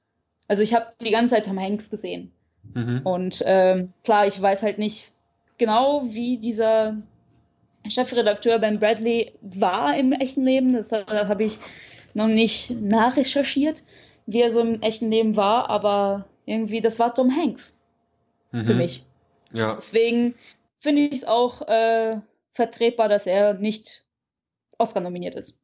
Also 0.48 0.64
ich 0.64 0.74
habe 0.74 0.88
die 1.02 1.12
ganze 1.12 1.36
Zeit 1.36 1.46
Tom 1.46 1.60
Hanks 1.60 1.90
gesehen. 1.90 2.32
Mhm. 2.74 3.02
Und 3.04 3.44
ähm, 3.46 3.94
klar, 4.04 4.26
ich 4.26 4.42
weiß 4.42 4.64
halt 4.64 4.80
nicht 4.80 5.14
genau, 5.58 6.04
wie 6.06 6.38
dieser 6.38 6.98
Chefredakteur 7.90 8.60
Ben 8.60 8.80
Bradley 8.80 9.34
war 9.42 9.98
im 9.98 10.12
echten 10.14 10.44
Leben. 10.44 10.74
Das 10.74 10.92
habe 10.92 11.44
ich 11.44 11.58
noch 12.14 12.28
nicht 12.28 12.72
nachrecherchiert, 12.72 13.84
wie 14.26 14.42
er 14.42 14.52
so 14.52 14.62
im 14.62 14.82
echten 14.82 15.10
Leben 15.10 15.36
war, 15.36 15.70
aber 15.70 16.26
irgendwie, 16.46 16.82
das 16.82 17.00
war 17.00 17.14
Tom 17.14 17.36
Hanks 17.36 17.78
mhm. 18.52 18.66
für 18.66 18.74
mich. 18.74 19.06
Ja. 19.54 19.74
Deswegen 19.74 20.36
finde 20.78 21.04
ich 21.04 21.14
es 21.14 21.24
auch 21.24 21.68
äh, 21.68 22.20
vertretbar, 22.52 23.10
dass 23.10 23.28
er 23.28 23.54
nicht 23.54 24.04
Oscar 24.78 25.02
nominiert 25.02 25.36
ist. 25.36 25.58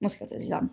Muss 0.00 0.14
ich 0.14 0.18
ganz 0.18 0.32
ehrlich 0.32 0.48
sagen. 0.48 0.70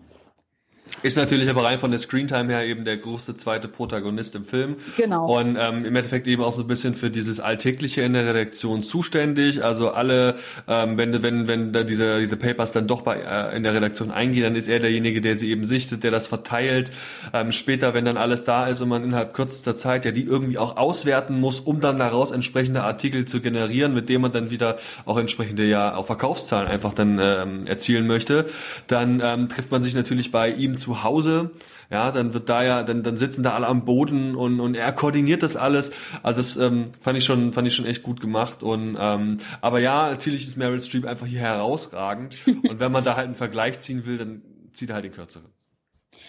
Ist 1.01 1.15
natürlich 1.15 1.49
aber 1.49 1.63
rein 1.63 1.79
von 1.79 1.91
der 1.91 1.99
Screentime 1.99 2.51
her 2.51 2.65
eben 2.65 2.83
der 2.83 2.97
große 2.97 3.35
zweite 3.35 3.67
Protagonist 3.67 4.35
im 4.35 4.43
Film. 4.43 4.75
Genau. 4.97 5.39
Und 5.39 5.57
ähm, 5.59 5.85
im 5.85 5.95
Endeffekt 5.95 6.27
eben 6.27 6.43
auch 6.43 6.51
so 6.51 6.61
ein 6.61 6.67
bisschen 6.67 6.93
für 6.93 7.09
dieses 7.09 7.39
Alltägliche 7.39 8.01
in 8.01 8.13
der 8.13 8.25
Redaktion 8.25 8.81
zuständig. 8.81 9.63
Also 9.63 9.89
alle, 9.91 10.35
ähm, 10.67 10.97
wenn, 10.97 11.23
wenn, 11.23 11.47
wenn 11.47 11.71
da 11.71 11.83
diese, 11.83 12.19
diese 12.19 12.35
Papers 12.35 12.73
dann 12.73 12.87
doch 12.87 13.01
bei 13.01 13.17
äh, 13.17 13.55
in 13.55 13.63
der 13.63 13.73
Redaktion 13.73 14.11
eingehen, 14.11 14.43
dann 14.43 14.55
ist 14.55 14.67
er 14.67 14.79
derjenige, 14.79 15.21
der 15.21 15.37
sie 15.37 15.49
eben 15.49 15.63
sichtet, 15.63 16.03
der 16.03 16.11
das 16.11 16.27
verteilt. 16.27 16.91
Ähm, 17.33 17.51
später, 17.51 17.93
wenn 17.93 18.05
dann 18.05 18.17
alles 18.17 18.43
da 18.43 18.67
ist 18.67 18.81
und 18.81 18.89
man 18.89 19.03
innerhalb 19.03 19.33
kürzester 19.33 19.75
Zeit 19.75 20.05
ja 20.05 20.11
die 20.11 20.23
irgendwie 20.23 20.57
auch 20.57 20.75
auswerten 20.75 21.39
muss, 21.39 21.61
um 21.61 21.79
dann 21.79 21.97
daraus 21.97 22.31
entsprechende 22.31 22.83
Artikel 22.83 23.25
zu 23.25 23.39
generieren, 23.39 23.93
mit 23.93 24.09
dem 24.09 24.21
man 24.21 24.31
dann 24.31 24.49
wieder 24.49 24.77
auch 25.05 25.17
entsprechende 25.17 25.65
ja 25.65 25.95
auch 25.95 26.07
Verkaufszahlen 26.07 26.67
einfach 26.67 26.93
dann 26.93 27.19
ähm, 27.21 27.67
erzielen 27.67 28.05
möchte, 28.05 28.45
dann 28.87 29.21
ähm, 29.23 29.47
trifft 29.47 29.71
man 29.71 29.81
sich 29.81 29.95
natürlich 29.95 30.31
bei 30.31 30.49
ihm 30.49 30.77
zu 30.79 31.03
Hause, 31.03 31.51
ja, 31.91 32.11
dann 32.11 32.33
wird 32.33 32.49
da 32.49 32.63
ja, 32.63 32.83
dann, 32.83 33.03
dann 33.03 33.17
sitzen 33.17 33.43
da 33.43 33.53
alle 33.53 33.67
am 33.67 33.85
Boden 33.85 34.35
und, 34.35 34.59
und 34.59 34.75
er 34.75 34.91
koordiniert 34.91 35.43
das 35.43 35.55
alles. 35.55 35.91
Also 36.23 36.37
das 36.39 36.57
ähm, 36.57 36.85
fand 37.01 37.17
ich 37.17 37.25
schon, 37.25 37.53
fand 37.53 37.67
ich 37.67 37.75
schon 37.75 37.85
echt 37.85 38.03
gut 38.03 38.21
gemacht. 38.21 38.63
Und 38.63 38.97
ähm, 38.99 39.37
aber 39.61 39.79
ja, 39.79 40.09
natürlich 40.09 40.47
ist 40.47 40.57
Meryl 40.57 40.81
Streep 40.81 41.05
einfach 41.05 41.27
hier 41.27 41.39
herausragend. 41.39 42.47
und 42.47 42.79
wenn 42.79 42.91
man 42.91 43.03
da 43.03 43.15
halt 43.15 43.25
einen 43.25 43.35
Vergleich 43.35 43.79
ziehen 43.79 44.05
will, 44.05 44.17
dann 44.17 44.41
zieht 44.73 44.89
er 44.89 44.95
halt 44.95 45.05
den 45.05 45.11
kürzeren. 45.11 45.49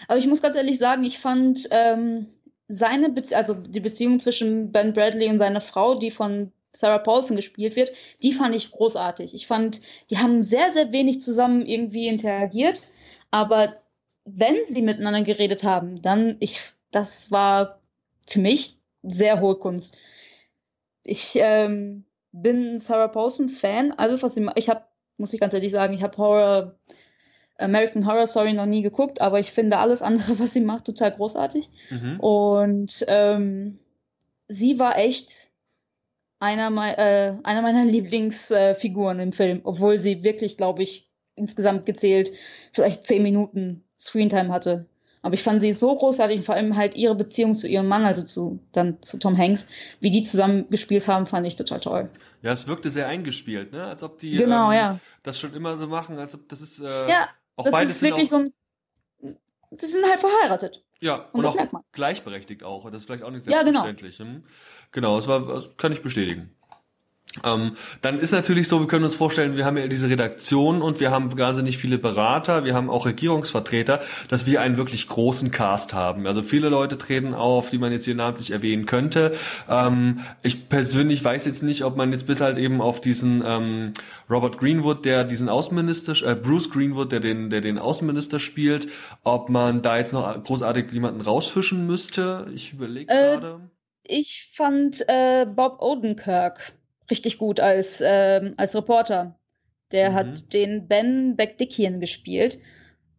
Aber 0.07 0.17
ich 0.17 0.27
muss 0.27 0.41
ganz 0.41 0.55
ehrlich 0.55 0.77
sagen, 0.77 1.03
ich 1.03 1.19
fand 1.19 1.67
ähm, 1.71 2.27
seine, 2.67 3.09
Bezie 3.09 3.35
also 3.35 3.53
die 3.53 3.79
Beziehung 3.79 4.19
zwischen 4.19 4.71
Ben 4.71 4.93
Bradley 4.93 5.29
und 5.29 5.37
seiner 5.37 5.61
Frau, 5.61 5.95
die 5.95 6.11
von 6.11 6.51
Sarah 6.73 6.99
Paulson 6.99 7.35
gespielt 7.35 7.75
wird, 7.75 7.91
die 8.23 8.31
fand 8.31 8.55
ich 8.55 8.71
großartig. 8.71 9.33
Ich 9.33 9.45
fand, 9.45 9.81
die 10.09 10.17
haben 10.17 10.41
sehr, 10.41 10.71
sehr 10.71 10.93
wenig 10.93 11.21
zusammen 11.21 11.65
irgendwie 11.65 12.07
interagiert, 12.07 12.81
aber 13.29 13.73
wenn 14.25 14.55
sie 14.67 14.81
miteinander 14.81 15.23
geredet 15.23 15.63
haben, 15.63 16.01
dann 16.01 16.37
ich, 16.39 16.59
das 16.91 17.31
war 17.31 17.79
für 18.27 18.39
mich 18.39 18.79
sehr 19.03 19.41
hohe 19.41 19.55
Kunst. 19.55 19.97
Ich 21.03 21.37
ähm, 21.41 22.05
bin 22.31 22.77
Sarah 22.77 23.07
Paulson 23.07 23.49
Fan. 23.49 23.91
Also 23.93 24.21
was 24.21 24.35
sie, 24.35 24.47
ich 24.55 24.69
habe, 24.69 24.83
muss 25.17 25.33
ich 25.33 25.39
ganz 25.39 25.53
ehrlich 25.53 25.71
sagen, 25.71 25.93
ich 25.93 26.03
habe 26.03 26.17
Horror 26.17 26.75
American 27.57 28.05
Horror 28.05 28.27
Story 28.27 28.53
noch 28.53 28.65
nie 28.65 28.81
geguckt, 28.81 29.21
aber 29.21 29.39
ich 29.39 29.51
finde 29.51 29.77
alles 29.77 30.01
andere, 30.01 30.39
was 30.39 30.53
sie 30.53 30.61
macht, 30.61 30.85
total 30.85 31.11
großartig. 31.11 31.69
Mhm. 31.89 32.19
Und 32.19 33.05
ähm, 33.07 33.79
sie 34.47 34.79
war 34.79 34.97
echt 34.97 35.49
einer, 36.39 36.69
me 36.69 36.97
äh, 36.97 37.33
einer 37.43 37.61
meiner 37.61 37.85
Lieblingsfiguren 37.91 39.19
äh, 39.19 39.23
im 39.23 39.33
Film, 39.33 39.61
obwohl 39.63 39.97
sie 39.97 40.23
wirklich, 40.23 40.57
glaube 40.57 40.83
ich, 40.83 41.09
insgesamt 41.35 41.85
gezählt 41.85 42.31
vielleicht 42.73 43.05
zehn 43.05 43.23
Minuten 43.23 43.83
Screentime 44.01 44.51
hatte. 44.51 44.85
Aber 45.21 45.35
ich 45.35 45.43
fand 45.43 45.61
sie 45.61 45.71
so 45.71 45.95
großartig, 45.95 46.41
vor 46.43 46.55
allem 46.55 46.75
halt 46.75 46.95
ihre 46.95 47.13
Beziehung 47.13 47.53
zu 47.53 47.67
ihrem 47.67 47.87
Mann, 47.87 48.05
also 48.05 48.23
zu, 48.23 48.59
dann 48.71 49.01
zu 49.03 49.19
Tom 49.19 49.37
Hanks, 49.37 49.67
wie 49.99 50.09
die 50.09 50.23
zusammen 50.23 50.67
gespielt 50.71 51.07
haben, 51.07 51.27
fand 51.27 51.45
ich 51.45 51.55
total 51.55 51.79
toll. 51.79 52.09
Ja, 52.41 52.51
es 52.51 52.65
wirkte 52.65 52.89
sehr 52.89 53.07
eingespielt, 53.07 53.71
ne? 53.71 53.85
Als 53.85 54.01
ob 54.01 54.17
die 54.17 54.35
genau, 54.35 54.71
ähm, 54.71 54.77
ja. 54.77 54.99
das 55.21 55.37
schon 55.39 55.53
immer 55.53 55.77
so 55.77 55.85
machen, 55.85 56.17
als 56.17 56.33
ob 56.33 56.49
das 56.49 56.61
ist. 56.61 56.79
Äh, 56.79 57.07
ja, 57.07 57.29
auch 57.55 57.65
das 57.65 57.83
ist 57.83 58.01
wirklich 58.01 58.33
auch, 58.33 58.37
so 58.37 58.37
ein. 58.37 58.53
Die 59.69 59.85
sind 59.85 60.03
halt 60.09 60.19
verheiratet. 60.19 60.83
Ja, 60.99 61.29
und, 61.33 61.45
und 61.45 61.59
auch 61.59 61.81
gleichberechtigt 61.91 62.63
auch. 62.63 62.89
Das 62.89 63.01
ist 63.01 63.05
vielleicht 63.05 63.23
auch 63.23 63.29
nicht 63.29 63.43
selbstverständlich. 63.43 64.17
Ja, 64.17 64.25
genau. 64.25 64.35
Hm? 64.37 64.43
genau, 64.91 65.15
das 65.17 65.27
war, 65.27 65.45
das 65.45 65.69
kann 65.77 65.91
ich 65.91 66.01
bestätigen. 66.01 66.55
Ähm, 67.45 67.77
dann 68.01 68.19
ist 68.19 68.31
natürlich 68.31 68.67
so, 68.67 68.81
wir 68.81 68.87
können 68.87 69.05
uns 69.05 69.15
vorstellen, 69.15 69.55
wir 69.55 69.63
haben 69.63 69.77
ja 69.77 69.87
diese 69.87 70.09
Redaktion 70.09 70.81
und 70.81 70.99
wir 70.99 71.11
haben 71.11 71.37
wahnsinnig 71.37 71.77
viele 71.77 71.97
Berater, 71.97 72.65
wir 72.65 72.73
haben 72.73 72.89
auch 72.89 73.05
Regierungsvertreter, 73.05 74.01
dass 74.27 74.45
wir 74.45 74.59
einen 74.59 74.75
wirklich 74.75 75.07
großen 75.07 75.49
Cast 75.49 75.93
haben. 75.93 76.27
Also 76.27 76.43
viele 76.43 76.67
Leute 76.67 76.97
treten 76.97 77.33
auf, 77.33 77.69
die 77.69 77.77
man 77.77 77.93
jetzt 77.93 78.03
hier 78.03 78.15
namentlich 78.15 78.51
erwähnen 78.51 78.85
könnte. 78.85 79.31
Ähm, 79.69 80.19
ich 80.43 80.67
persönlich 80.67 81.23
weiß 81.23 81.45
jetzt 81.45 81.63
nicht, 81.63 81.85
ob 81.85 81.95
man 81.95 82.11
jetzt 82.11 82.27
bis 82.27 82.41
halt 82.41 82.57
eben 82.57 82.81
auf 82.81 82.99
diesen 82.99 83.41
ähm, 83.45 83.93
Robert 84.29 84.57
Greenwood, 84.57 85.05
der 85.05 85.23
diesen 85.23 85.47
Außenminister, 85.47 86.13
äh, 86.27 86.35
Bruce 86.35 86.69
Greenwood, 86.69 87.13
der 87.13 87.21
den, 87.21 87.49
der 87.49 87.61
den 87.61 87.79
Außenminister 87.79 88.39
spielt, 88.39 88.89
ob 89.23 89.47
man 89.49 89.81
da 89.81 89.97
jetzt 89.97 90.11
noch 90.11 90.43
großartig 90.43 90.91
jemanden 90.91 91.21
rausfischen 91.21 91.87
müsste. 91.87 92.47
Ich 92.53 92.73
überlege 92.73 93.09
äh, 93.09 93.37
gerade. 93.37 93.61
Ich 94.03 94.51
fand 94.53 95.01
äh, 95.07 95.45
Bob 95.45 95.81
Odenkirk 95.81 96.73
richtig 97.11 97.37
gut 97.37 97.59
als, 97.59 98.01
ähm, 98.03 98.53
als 98.57 98.75
Reporter. 98.75 99.35
Der 99.91 100.11
mhm. 100.11 100.15
hat 100.15 100.53
den 100.53 100.87
Ben 100.87 101.35
Beckdickian 101.35 101.99
gespielt. 101.99 102.59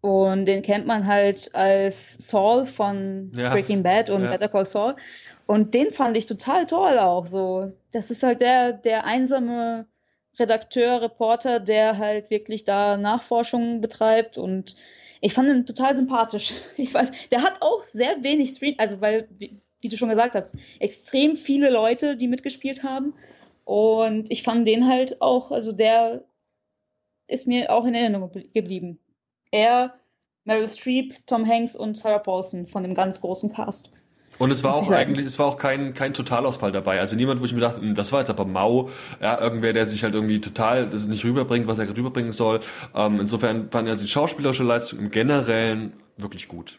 Und 0.00 0.46
den 0.46 0.62
kennt 0.62 0.84
man 0.84 1.06
halt 1.06 1.54
als 1.54 2.28
Saul 2.28 2.66
von 2.66 3.30
ja. 3.36 3.52
Breaking 3.52 3.84
Bad 3.84 4.10
und 4.10 4.24
ja. 4.24 4.30
Better 4.30 4.48
Call 4.48 4.66
Saul. 4.66 4.96
Und 5.46 5.74
den 5.74 5.92
fand 5.92 6.16
ich 6.16 6.26
total 6.26 6.66
toll 6.66 6.98
auch. 6.98 7.26
So, 7.26 7.68
das 7.92 8.10
ist 8.10 8.24
halt 8.24 8.40
der, 8.40 8.72
der 8.72 9.04
einsame 9.06 9.86
Redakteur, 10.40 11.02
Reporter, 11.02 11.60
der 11.60 11.98
halt 11.98 12.30
wirklich 12.30 12.64
da 12.64 12.96
Nachforschungen 12.96 13.80
betreibt. 13.80 14.38
Und 14.38 14.76
ich 15.20 15.34
fand 15.34 15.48
ihn 15.50 15.66
total 15.66 15.94
sympathisch. 15.94 16.52
Ich 16.76 16.92
weiß, 16.92 17.28
der 17.28 17.42
hat 17.42 17.62
auch 17.62 17.84
sehr 17.84 18.24
wenig 18.24 18.50
Street, 18.54 18.80
also 18.80 19.00
weil, 19.00 19.28
wie, 19.38 19.56
wie 19.80 19.88
du 19.88 19.96
schon 19.96 20.08
gesagt 20.08 20.34
hast, 20.34 20.56
extrem 20.80 21.36
viele 21.36 21.70
Leute, 21.70 22.16
die 22.16 22.26
mitgespielt 22.28 22.82
haben. 22.82 23.14
Und 23.64 24.30
ich 24.30 24.42
fand 24.42 24.66
den 24.66 24.88
halt 24.88 25.20
auch, 25.20 25.50
also 25.50 25.72
der 25.72 26.24
ist 27.28 27.46
mir 27.46 27.70
auch 27.70 27.84
in 27.86 27.94
Erinnerung 27.94 28.30
geblieben. 28.52 28.98
Er, 29.50 29.94
Meryl 30.44 30.68
Streep, 30.68 31.14
Tom 31.26 31.46
Hanks 31.46 31.76
und 31.76 31.96
Sarah 31.96 32.18
Paulson 32.18 32.66
von 32.66 32.82
dem 32.82 32.94
ganz 32.94 33.20
großen 33.20 33.52
Cast. 33.52 33.92
Und 34.38 34.50
es 34.50 34.64
war 34.64 34.74
auch 34.74 34.90
eigentlich, 34.90 35.26
es 35.26 35.38
war 35.38 35.46
auch 35.46 35.56
kein, 35.56 35.94
kein 35.94 36.14
Totalausfall 36.14 36.72
dabei. 36.72 36.98
Also 37.00 37.16
niemand, 37.16 37.40
wo 37.40 37.44
ich 37.44 37.52
mir 37.52 37.60
dachte, 37.60 37.80
hm, 37.80 37.94
das 37.94 38.12
war 38.12 38.20
jetzt 38.20 38.30
aber 38.30 38.44
mau, 38.44 38.88
ja, 39.20 39.40
irgendwer, 39.40 39.72
der 39.72 39.86
sich 39.86 40.02
halt 40.02 40.14
irgendwie 40.14 40.40
total, 40.40 40.88
das 40.88 41.06
nicht 41.06 41.24
rüberbringt, 41.24 41.66
was 41.66 41.78
er 41.78 41.88
rüberbringen 41.88 42.32
soll. 42.32 42.60
Ähm, 42.94 43.20
insofern 43.20 43.70
fand 43.70 43.88
er 43.88 43.96
die 43.96 44.08
schauspielerische 44.08 44.64
Leistung 44.64 44.98
im 44.98 45.10
Generellen 45.10 45.92
wirklich 46.16 46.48
gut. 46.48 46.78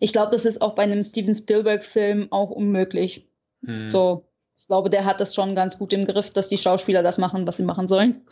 Ich 0.00 0.12
glaube, 0.12 0.32
das 0.32 0.44
ist 0.46 0.62
auch 0.62 0.74
bei 0.74 0.82
einem 0.82 1.02
Steven 1.02 1.34
Spielberg-Film 1.34 2.28
auch 2.32 2.50
unmöglich. 2.50 3.28
Hm. 3.64 3.90
So, 3.90 4.24
ich 4.56 4.66
glaube, 4.66 4.90
der 4.90 5.04
hat 5.04 5.20
das 5.20 5.34
schon 5.34 5.54
ganz 5.54 5.78
gut 5.78 5.92
im 5.92 6.06
Griff, 6.06 6.30
dass 6.30 6.48
die 6.48 6.58
Schauspieler 6.58 7.02
das 7.02 7.18
machen, 7.18 7.46
was 7.46 7.56
sie 7.56 7.64
machen 7.64 7.88
sollen. 7.88 8.22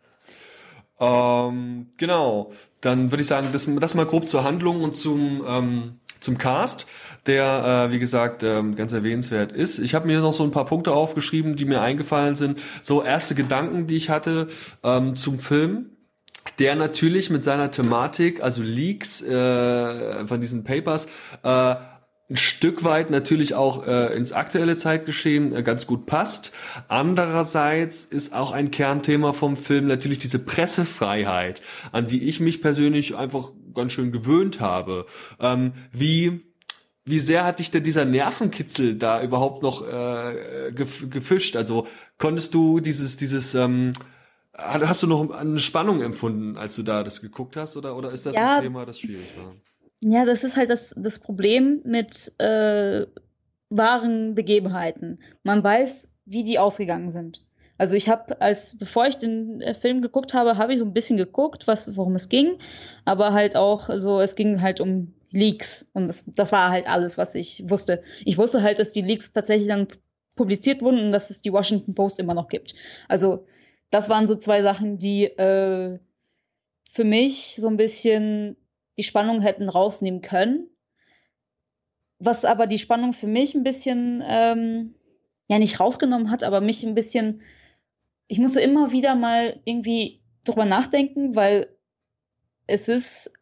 ähm, 1.00 1.92
genau. 1.96 2.52
Dann 2.80 3.10
würde 3.10 3.22
ich 3.22 3.28
sagen, 3.28 3.48
das, 3.52 3.66
das 3.80 3.94
mal 3.94 4.06
grob 4.06 4.28
zur 4.28 4.44
Handlung 4.44 4.82
und 4.82 4.94
zum, 4.94 5.44
ähm, 5.46 6.00
zum 6.20 6.38
Cast, 6.38 6.86
der, 7.26 7.88
äh, 7.88 7.92
wie 7.92 7.98
gesagt, 7.98 8.42
ähm, 8.42 8.76
ganz 8.76 8.92
erwähnenswert 8.92 9.52
ist. 9.52 9.78
Ich 9.78 9.94
habe 9.94 10.06
mir 10.06 10.20
noch 10.20 10.32
so 10.32 10.44
ein 10.44 10.50
paar 10.50 10.66
Punkte 10.66 10.92
aufgeschrieben, 10.92 11.56
die 11.56 11.64
mir 11.64 11.80
eingefallen 11.80 12.36
sind. 12.36 12.60
So 12.82 13.02
erste 13.02 13.34
Gedanken, 13.34 13.86
die 13.86 13.96
ich 13.96 14.10
hatte 14.10 14.48
ähm, 14.82 15.16
zum 15.16 15.38
Film 15.38 15.90
der 16.58 16.76
natürlich 16.76 17.28
mit 17.28 17.42
seiner 17.42 17.70
Thematik, 17.70 18.42
also 18.42 18.62
Leaks 18.62 19.20
äh, 19.20 20.26
von 20.26 20.40
diesen 20.40 20.64
Papers, 20.64 21.06
äh, 21.42 21.74
ein 22.28 22.36
Stück 22.36 22.82
weit 22.82 23.10
natürlich 23.10 23.54
auch 23.54 23.86
äh, 23.86 24.16
ins 24.16 24.32
aktuelle 24.32 24.76
Zeitgeschehen 24.76 25.54
äh, 25.54 25.62
ganz 25.62 25.86
gut 25.86 26.06
passt. 26.06 26.52
Andererseits 26.88 28.04
ist 28.04 28.34
auch 28.34 28.50
ein 28.50 28.72
Kernthema 28.72 29.32
vom 29.32 29.56
Film 29.56 29.86
natürlich 29.86 30.18
diese 30.18 30.40
Pressefreiheit, 30.40 31.62
an 31.92 32.08
die 32.08 32.24
ich 32.24 32.40
mich 32.40 32.60
persönlich 32.60 33.16
einfach 33.16 33.52
ganz 33.74 33.92
schön 33.92 34.10
gewöhnt 34.10 34.60
habe. 34.60 35.06
Ähm, 35.40 35.72
wie 35.92 36.40
wie 37.08 37.20
sehr 37.20 37.44
hat 37.44 37.60
dich 37.60 37.70
denn 37.70 37.84
dieser 37.84 38.04
Nervenkitzel 38.04 38.96
da 38.96 39.22
überhaupt 39.22 39.62
noch 39.62 39.86
äh, 39.86 40.72
gefischt? 40.72 41.54
Also 41.54 41.86
konntest 42.18 42.52
du 42.54 42.80
dieses 42.80 43.16
dieses 43.16 43.54
ähm, 43.54 43.92
hast 44.52 45.04
du 45.04 45.06
noch 45.06 45.30
eine 45.30 45.60
Spannung 45.60 46.02
empfunden, 46.02 46.56
als 46.56 46.74
du 46.74 46.82
da 46.82 47.04
das 47.04 47.20
geguckt 47.20 47.56
hast, 47.56 47.76
oder 47.76 47.94
oder 47.96 48.10
ist 48.10 48.26
das 48.26 48.34
ja, 48.34 48.56
ein 48.56 48.62
Thema, 48.62 48.84
das 48.84 48.98
schwierig 48.98 49.32
war? 49.36 49.54
Ja, 50.00 50.24
das 50.24 50.44
ist 50.44 50.56
halt 50.56 50.70
das, 50.70 50.94
das 50.98 51.18
Problem 51.18 51.80
mit 51.84 52.34
äh, 52.38 53.06
wahren 53.70 54.34
Begebenheiten. 54.34 55.18
Man 55.42 55.64
weiß, 55.64 56.14
wie 56.26 56.44
die 56.44 56.58
ausgegangen 56.58 57.10
sind. 57.10 57.46
Also 57.78 57.94
ich 57.94 58.08
habe, 58.08 58.40
als 58.40 58.76
bevor 58.78 59.06
ich 59.06 59.16
den 59.16 59.60
äh, 59.60 59.74
Film 59.74 60.02
geguckt 60.02 60.34
habe, 60.34 60.56
habe 60.56 60.72
ich 60.72 60.78
so 60.78 60.84
ein 60.84 60.92
bisschen 60.94 61.16
geguckt, 61.16 61.66
was, 61.66 61.96
worum 61.96 62.14
es 62.14 62.28
ging, 62.28 62.58
aber 63.04 63.32
halt 63.32 63.56
auch 63.56 63.90
so, 63.98 64.20
es 64.20 64.34
ging 64.34 64.62
halt 64.62 64.80
um 64.80 65.14
Leaks 65.30 65.86
und 65.92 66.08
das, 66.08 66.24
das 66.26 66.52
war 66.52 66.70
halt 66.70 66.88
alles, 66.88 67.18
was 67.18 67.34
ich 67.34 67.68
wusste. 67.68 68.02
Ich 68.24 68.38
wusste 68.38 68.62
halt, 68.62 68.78
dass 68.78 68.92
die 68.92 69.02
Leaks 69.02 69.32
tatsächlich 69.32 69.68
dann 69.68 69.88
publiziert 70.36 70.82
wurden 70.82 71.00
und 71.00 71.12
dass 71.12 71.30
es 71.30 71.42
die 71.42 71.52
Washington 71.52 71.94
Post 71.94 72.18
immer 72.18 72.34
noch 72.34 72.48
gibt. 72.48 72.74
Also 73.08 73.46
das 73.90 74.08
waren 74.08 74.26
so 74.26 74.34
zwei 74.34 74.62
Sachen, 74.62 74.98
die 74.98 75.24
äh, 75.24 75.98
für 76.90 77.04
mich 77.04 77.56
so 77.58 77.68
ein 77.68 77.76
bisschen 77.76 78.56
die 78.98 79.02
Spannung 79.02 79.40
hätten 79.40 79.68
rausnehmen 79.68 80.20
können. 80.22 80.68
Was 82.18 82.44
aber 82.44 82.66
die 82.66 82.78
Spannung 82.78 83.12
für 83.12 83.26
mich 83.26 83.54
ein 83.54 83.62
bisschen, 83.62 84.22
ähm, 84.26 84.94
ja, 85.48 85.58
nicht 85.58 85.80
rausgenommen 85.80 86.30
hat, 86.30 86.44
aber 86.44 86.60
mich 86.60 86.82
ein 86.84 86.94
bisschen, 86.94 87.42
ich 88.26 88.38
musste 88.38 88.60
immer 88.60 88.92
wieder 88.92 89.14
mal 89.14 89.60
irgendwie 89.64 90.20
drüber 90.44 90.64
nachdenken, 90.64 91.36
weil 91.36 91.68
es 92.66 92.88
ist 92.88 93.32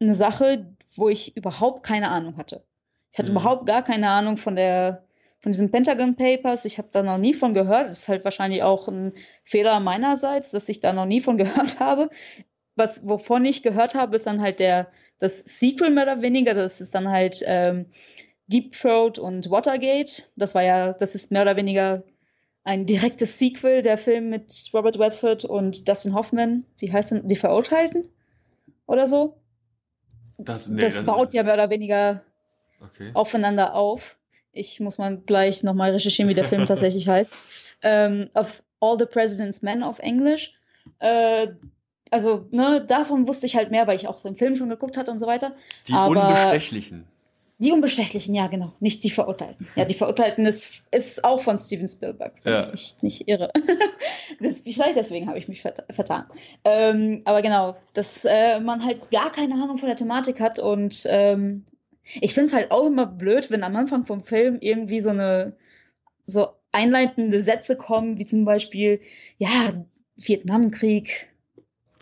eine 0.00 0.14
Sache, 0.14 0.74
wo 0.94 1.08
ich 1.08 1.36
überhaupt 1.36 1.82
keine 1.84 2.10
Ahnung 2.10 2.36
hatte. 2.36 2.64
Ich 3.12 3.18
hatte 3.18 3.30
Mhm. 3.32 3.38
überhaupt 3.38 3.66
gar 3.66 3.82
keine 3.82 4.08
Ahnung 4.10 4.36
von 4.36 4.56
der 4.56 5.02
von 5.40 5.52
diesen 5.52 5.70
Pentagon 5.70 6.16
Papers. 6.16 6.64
Ich 6.64 6.78
habe 6.78 6.88
da 6.90 7.02
noch 7.02 7.18
nie 7.18 7.34
von 7.34 7.54
gehört. 7.54 7.90
Das 7.90 8.00
ist 8.00 8.08
halt 8.08 8.24
wahrscheinlich 8.24 8.62
auch 8.62 8.88
ein 8.88 9.12
Fehler 9.44 9.78
meinerseits, 9.80 10.50
dass 10.50 10.68
ich 10.68 10.80
da 10.80 10.92
noch 10.92 11.06
nie 11.06 11.20
von 11.20 11.36
gehört 11.36 11.78
habe. 11.80 12.08
Was 12.76 13.08
wovon 13.08 13.44
ich 13.44 13.62
gehört 13.62 13.94
habe, 13.94 14.16
ist 14.16 14.26
dann 14.26 14.40
halt 14.40 14.60
der 14.60 14.88
das 15.18 15.38
Sequel 15.38 15.90
mehr 15.90 16.04
oder 16.04 16.22
weniger. 16.22 16.54
Das 16.54 16.80
ist 16.80 16.94
dann 16.94 17.10
halt 17.10 17.42
ähm, 17.46 17.86
Deep 18.46 18.72
Throat 18.72 19.18
und 19.18 19.50
Watergate. 19.50 20.30
Das 20.36 20.54
war 20.54 20.62
ja, 20.62 20.92
das 20.92 21.14
ist 21.14 21.32
mehr 21.32 21.42
oder 21.42 21.56
weniger 21.56 22.04
ein 22.64 22.84
direktes 22.84 23.38
Sequel, 23.38 23.82
der 23.82 23.96
Film 23.96 24.28
mit 24.28 24.52
Robert 24.74 24.98
Redford 24.98 25.44
und 25.44 25.88
Dustin 25.88 26.14
Hoffman. 26.14 26.64
Wie 26.78 26.92
heißt 26.92 27.12
denn 27.12 27.28
die 27.28 27.36
Verurteilten? 27.36 28.04
Oder 28.86 29.06
so? 29.06 29.40
Das, 30.38 30.68
nee, 30.68 30.82
das, 30.82 31.04
baut 31.04 31.32
ja 31.32 31.42
mehr 31.42 31.54
oder 31.54 31.70
weniger 31.70 32.22
Okay. 32.80 33.10
aufeinander 33.14 33.74
auf. 33.74 34.18
Ich 34.52 34.80
muss 34.80 34.98
mal 34.98 35.16
gleich 35.16 35.62
nochmal 35.62 35.92
recherchieren, 35.92 36.28
wie 36.28 36.34
der 36.34 36.44
Film 36.44 36.66
tatsächlich 36.66 37.08
heißt. 37.08 37.34
Ähm, 37.82 38.28
of 38.34 38.62
All 38.80 38.98
the 38.98 39.06
President's 39.06 39.62
Men 39.62 39.82
auf 39.82 39.98
Englisch. 39.98 40.52
Äh, 40.98 41.48
also, 42.10 42.46
ne, 42.50 42.84
davon 42.86 43.26
wusste 43.26 43.46
ich 43.46 43.56
halt 43.56 43.70
mehr, 43.70 43.86
weil 43.86 43.96
ich 43.96 44.06
auch 44.08 44.18
so 44.18 44.28
im 44.28 44.36
Film 44.36 44.56
schon 44.56 44.68
geguckt 44.68 44.96
hatte 44.96 45.10
und 45.10 45.18
so 45.18 45.26
weiter. 45.26 45.52
Die 45.88 45.92
aber- 45.92 46.28
Unbestechlichen. 46.28 47.04
Die 47.58 47.72
Unbestechlichen, 47.72 48.34
ja, 48.34 48.48
genau. 48.48 48.72
Nicht 48.80 49.02
die 49.02 49.08
Verurteilten. 49.08 49.66
Ja, 49.76 49.86
die 49.86 49.94
Verurteilten 49.94 50.44
ist, 50.44 50.82
ist 50.90 51.24
auch 51.24 51.40
von 51.40 51.58
Steven 51.58 51.88
Spielberg, 51.88 52.34
wenn 52.42 52.52
Ja. 52.52 52.74
ich 52.74 52.94
nicht 53.00 53.26
irre. 53.28 53.50
das, 54.40 54.58
vielleicht 54.58 54.96
deswegen 54.96 55.26
habe 55.26 55.38
ich 55.38 55.48
mich 55.48 55.62
vert 55.62 55.82
vertan. 55.90 56.24
Ähm, 56.64 57.22
aber 57.24 57.40
genau, 57.40 57.76
dass 57.94 58.26
äh, 58.26 58.60
man 58.60 58.84
halt 58.84 59.10
gar 59.10 59.32
keine 59.32 59.54
Ahnung 59.54 59.78
von 59.78 59.88
der 59.88 59.96
Thematik 59.96 60.38
hat 60.38 60.58
und 60.58 61.06
ähm, 61.08 61.64
ich 62.20 62.34
finde 62.34 62.48
es 62.48 62.52
halt 62.54 62.70
auch 62.72 62.84
immer 62.86 63.06
blöd, 63.06 63.50
wenn 63.50 63.64
am 63.64 63.74
Anfang 63.74 64.04
vom 64.04 64.22
Film 64.22 64.58
irgendwie 64.60 65.00
so 65.00 65.08
eine 65.10 65.56
so 66.24 66.48
einleitende 66.72 67.40
Sätze 67.40 67.74
kommen, 67.76 68.18
wie 68.18 68.26
zum 68.26 68.44
Beispiel, 68.44 69.00
ja, 69.38 69.72
Vietnamkrieg, 70.16 71.28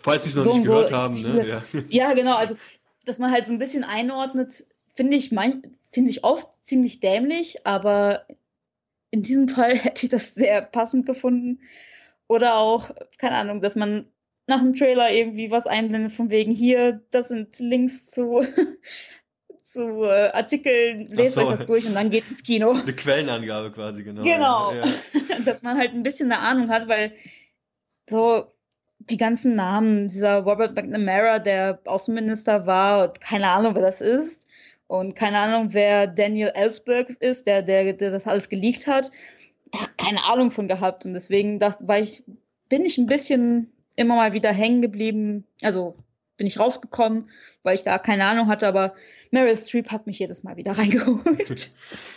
Falls 0.05 0.23
Sie 0.23 0.29
es 0.29 0.35
noch 0.35 0.43
So 0.43 0.49
nicht 0.51 0.59
und 0.59 0.65
so 0.67 0.73
gehört 0.73 0.91
haben, 0.93 1.15
ne? 1.15 1.21
viele- 1.31 1.47
Ja. 1.47 1.63
ja, 1.89 2.13
genau, 2.13 2.35
also 2.35 2.55
dass 3.05 3.17
man 3.17 3.31
halt 3.31 3.47
so 3.47 3.53
ein 3.53 3.59
bisschen 3.59 3.83
einordnet, 3.83 4.65
finde 4.93 5.17
ich, 5.17 5.31
mein, 5.31 5.63
finde 5.91 6.11
ich 6.11 6.23
oft 6.23 6.47
ziemlich 6.61 6.99
dämlich, 6.99 7.65
aber 7.65 8.27
in 9.09 9.23
diesem 9.23 9.49
Fall 9.49 9.75
hätte 9.77 10.05
ich 10.05 10.11
das 10.11 10.35
sehr 10.35 10.61
passend 10.61 11.07
gefunden. 11.07 11.59
Oder 12.27 12.57
auch, 12.57 12.91
keine 13.17 13.35
Ahnung, 13.37 13.61
dass 13.61 13.75
man 13.75 14.05
nach 14.47 14.61
dem 14.61 14.75
Trailer 14.75 15.11
irgendwie 15.11 15.49
was 15.49 15.65
einblendet 15.65 16.11
von 16.13 16.29
wegen 16.29 16.51
hier, 16.51 17.01
das 17.09 17.29
sind 17.29 17.57
Links 17.59 18.11
zu, 18.11 18.45
zu 19.63 20.03
äh, 20.03 20.29
Artikeln, 20.33 21.07
lest 21.07 21.33
so. 21.35 21.41
euch 21.41 21.57
das 21.57 21.65
durch 21.65 21.87
und 21.87 21.95
dann 21.95 22.11
geht 22.11 22.29
ins 22.29 22.43
Kino. 22.43 22.71
Eine 22.73 22.93
Quellenangabe 22.93 23.71
quasi, 23.71 24.03
genau. 24.03 24.21
Genau. 24.21 24.71
Ja. 24.71 24.85
dass 25.45 25.63
man 25.63 25.77
halt 25.79 25.93
ein 25.93 26.03
bisschen 26.03 26.31
eine 26.31 26.41
Ahnung 26.41 26.69
hat, 26.69 26.87
weil 26.87 27.13
so 28.07 28.51
die 29.09 29.17
ganzen 29.17 29.55
Namen, 29.55 30.07
dieser 30.07 30.39
Robert 30.39 30.75
McNamara, 30.75 31.39
der 31.39 31.79
Außenminister 31.85 32.65
war, 32.65 33.13
keine 33.13 33.49
Ahnung, 33.49 33.75
wer 33.75 33.81
das 33.81 34.01
ist. 34.01 34.47
Und 34.87 35.15
keine 35.15 35.39
Ahnung, 35.39 35.69
wer 35.73 36.07
Daniel 36.07 36.51
Ellsberg 36.53 37.09
ist, 37.19 37.47
der, 37.47 37.61
der, 37.63 37.93
der 37.93 38.11
das 38.11 38.27
alles 38.27 38.49
geleakt 38.49 38.87
hat. 38.87 39.11
Da 39.71 39.79
keine 39.97 40.23
Ahnung 40.23 40.51
von 40.51 40.67
gehabt. 40.67 41.05
Und 41.05 41.13
deswegen 41.13 41.59
dachte, 41.59 41.87
war 41.87 41.99
ich, 41.99 42.23
bin 42.69 42.85
ich 42.85 42.97
ein 42.97 43.07
bisschen 43.07 43.71
immer 43.95 44.15
mal 44.15 44.33
wieder 44.33 44.51
hängen 44.51 44.81
geblieben. 44.81 45.45
Also 45.63 45.95
bin 46.37 46.47
ich 46.47 46.59
rausgekommen, 46.59 47.29
weil 47.65 47.75
ich 47.75 47.83
da 47.83 47.97
keine 47.97 48.25
Ahnung 48.25 48.47
hatte, 48.47 48.67
aber 48.67 48.93
Meryl 49.31 49.57
Streep 49.57 49.91
hat 49.91 50.07
mich 50.07 50.19
jedes 50.19 50.43
Mal 50.43 50.55
wieder 50.57 50.71
reingeholt. 50.77 51.71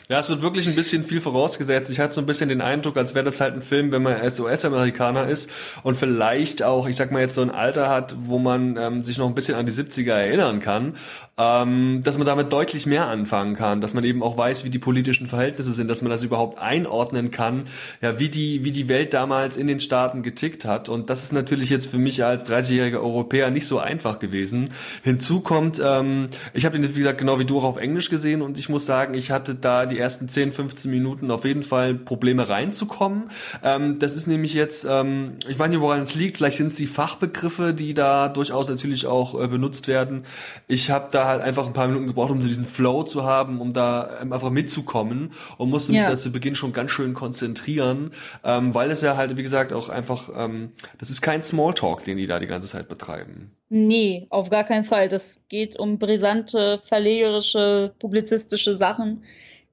Ja, 0.09 0.21
es 0.21 0.29
wird 0.31 0.41
wirklich 0.41 0.67
ein 0.69 0.75
bisschen 0.75 1.05
viel 1.05 1.21
vorausgesetzt. 1.21 1.91
Ich 1.91 2.01
hatte 2.01 2.15
so 2.15 2.21
ein 2.21 2.27
bisschen 2.27 2.49
den 2.49 2.61
Eindruck, 2.61 2.97
als 2.97 3.15
wäre 3.15 3.25
das 3.25 3.41
halt 3.41 3.55
ein 3.55 3.63
Film, 3.63 3.93
wenn 3.93 4.03
man 4.03 4.15
als 4.15 4.41
US-Amerikaner 4.41 5.29
ist 5.29 5.51
und 5.83 5.97
vielleicht 5.97 6.63
auch, 6.63 6.89
ich 6.89 6.97
sag 6.97 7.11
mal 7.11 7.21
jetzt 7.21 7.35
so 7.35 7.43
ein 7.43 7.51
Alter 7.51 7.89
hat, 7.89 8.17
wo 8.25 8.39
man 8.39 8.77
ähm, 8.77 9.03
sich 9.03 9.19
noch 9.19 9.27
ein 9.27 9.35
bisschen 9.35 9.55
an 9.55 9.67
die 9.67 9.73
70er 9.73 10.13
erinnern 10.13 10.61
kann, 10.61 10.95
ähm, 11.37 12.01
dass 12.03 12.17
man 12.17 12.27
damit 12.27 12.53
deutlich 12.53 12.87
mehr 12.87 13.07
anfangen 13.07 13.55
kann, 13.55 13.81
dass 13.81 13.95
man 13.95 14.05
eben 14.05 14.23
auch 14.23 14.37
weiß, 14.37 14.65
wie 14.65 14.71
die 14.71 14.79
politischen 14.79 15.27
Verhältnisse 15.27 15.73
sind, 15.73 15.89
dass 15.89 16.03
man 16.03 16.11
das 16.11 16.23
überhaupt 16.23 16.59
einordnen 16.59 17.31
kann, 17.31 17.69
ja, 18.01 18.19
wie 18.19 18.29
die, 18.29 18.65
wie 18.65 18.73
die 18.73 18.89
Welt 18.89 19.13
damals 19.15 19.57
in 19.57 19.67
den 19.67 19.81
Staaten 19.81 20.23
getickt 20.23 20.65
hat. 20.65 20.89
Und 20.89 21.11
das 21.11 21.23
ist 21.23 21.33
natürlich 21.33 21.71
jetzt 21.71 21.91
für 21.91 21.99
mich 21.99 22.25
als 22.25 22.47
30-jähriger 22.47 23.01
Europäer 23.01 23.51
nicht 23.51 23.67
so 23.67 23.79
einfach 23.79 24.19
gewesen. 24.19 24.71
Hinzu 25.03 25.38
kommt, 25.41 25.81
ähm, 25.85 26.29
ich 26.55 26.65
habe 26.65 26.79
den, 26.79 26.95
wie 26.95 26.99
gesagt, 26.99 27.19
genau 27.19 27.39
wie 27.39 27.45
du 27.45 27.59
auch 27.59 27.65
auf 27.65 27.77
Englisch 27.77 28.11
gesehen 28.11 28.43
und 28.43 28.59
ich 28.59 28.69
muss 28.69 28.87
sagen, 28.87 29.15
ich 29.15 29.31
hatte 29.31 29.55
da 29.55 29.87
die 29.87 29.99
ersten 29.99 30.29
10, 30.29 30.53
15 30.53 30.91
Minuten 30.91 31.31
auf 31.31 31.45
jeden 31.45 31.63
Fall 31.63 31.95
Probleme 31.95 32.49
reinzukommen. 32.49 33.31
Ähm, 33.63 33.99
das 33.99 34.15
ist 34.17 34.27
nämlich 34.27 34.55
jetzt, 34.55 34.87
ähm, 34.89 35.35
ich 35.49 35.59
weiß 35.59 35.69
nicht, 35.71 35.81
woran 35.81 36.01
es 36.01 36.15
liegt, 36.15 36.39
vielleicht 36.39 36.57
sind 36.59 36.67
es 36.69 36.75
die 36.77 36.87
Fachbegriffe, 36.87 37.75
die 37.75 37.95
da 37.95 38.29
durchaus 38.29 38.69
natürlich 38.69 39.07
auch 39.07 39.41
äh, 39.41 39.49
benutzt 39.49 39.89
werden. 39.89 40.25
Ich 40.67 40.91
habe 40.91 41.09
da 41.11 41.27
halt 41.27 41.41
einfach 41.43 41.67
ein 41.67 41.73
paar 41.73 41.89
Minuten 41.89 42.07
gebraucht, 42.07 42.31
um 42.31 42.43
so 42.43 42.49
diesen 42.49 42.65
Flow 42.65 43.03
zu 43.03 43.25
haben, 43.25 43.61
um 43.61 43.73
da 43.73 44.19
ähm, 44.23 44.33
einfach 44.33 44.51
mitzukommen 44.51 45.33
und 45.57 45.71
musste 45.71 45.93
mich 45.93 46.01
Ja. 46.03 46.11
da 46.11 46.17
zu 46.17 46.31
Beginn 46.33 46.55
schon 46.55 46.73
ganz 46.73 46.91
schön 46.91 47.15
konzentrieren, 47.15 48.11
ähm, 48.45 48.75
weil 48.75 48.91
es 48.91 49.01
ja 49.03 49.17
halt, 49.17 49.37
wie 49.37 49.43
gesagt, 49.43 49.73
auch 49.73 49.89
einfach, 49.89 50.29
ähm, 50.37 50.73
das 50.99 51.11
ist 51.11 51.23
kein 51.23 51.43
Smalltalk, 51.43 52.05
den 52.05 52.17
die 52.19 52.27
da 52.27 52.39
die 52.39 52.47
ganze 52.47 52.69
Zeit 52.69 52.89
betreiben. 52.89 53.53
Nee, 53.71 54.27
auf 54.31 54.49
gar 54.51 54.65
keinen 54.65 54.85
Fall. 54.85 55.09
Das 55.09 55.43
geht 55.49 55.79
um 55.79 55.99
brisante, 55.99 56.81
verlegerische, 56.85 57.93
publizistische 57.99 58.75
Sachen, 58.75 59.25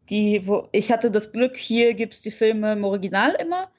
die, 0.09 0.45
wo, 0.45 0.67
ich 0.71 0.91
hatte 0.91 1.09
das 1.09 1.31
Glück, 1.31 1.57
hier 1.57 1.93
gibt's 1.93 2.21
die 2.21 2.31
Filme 2.31 2.73
im 2.73 2.83
Original 2.83 3.35
immer, 3.39 3.69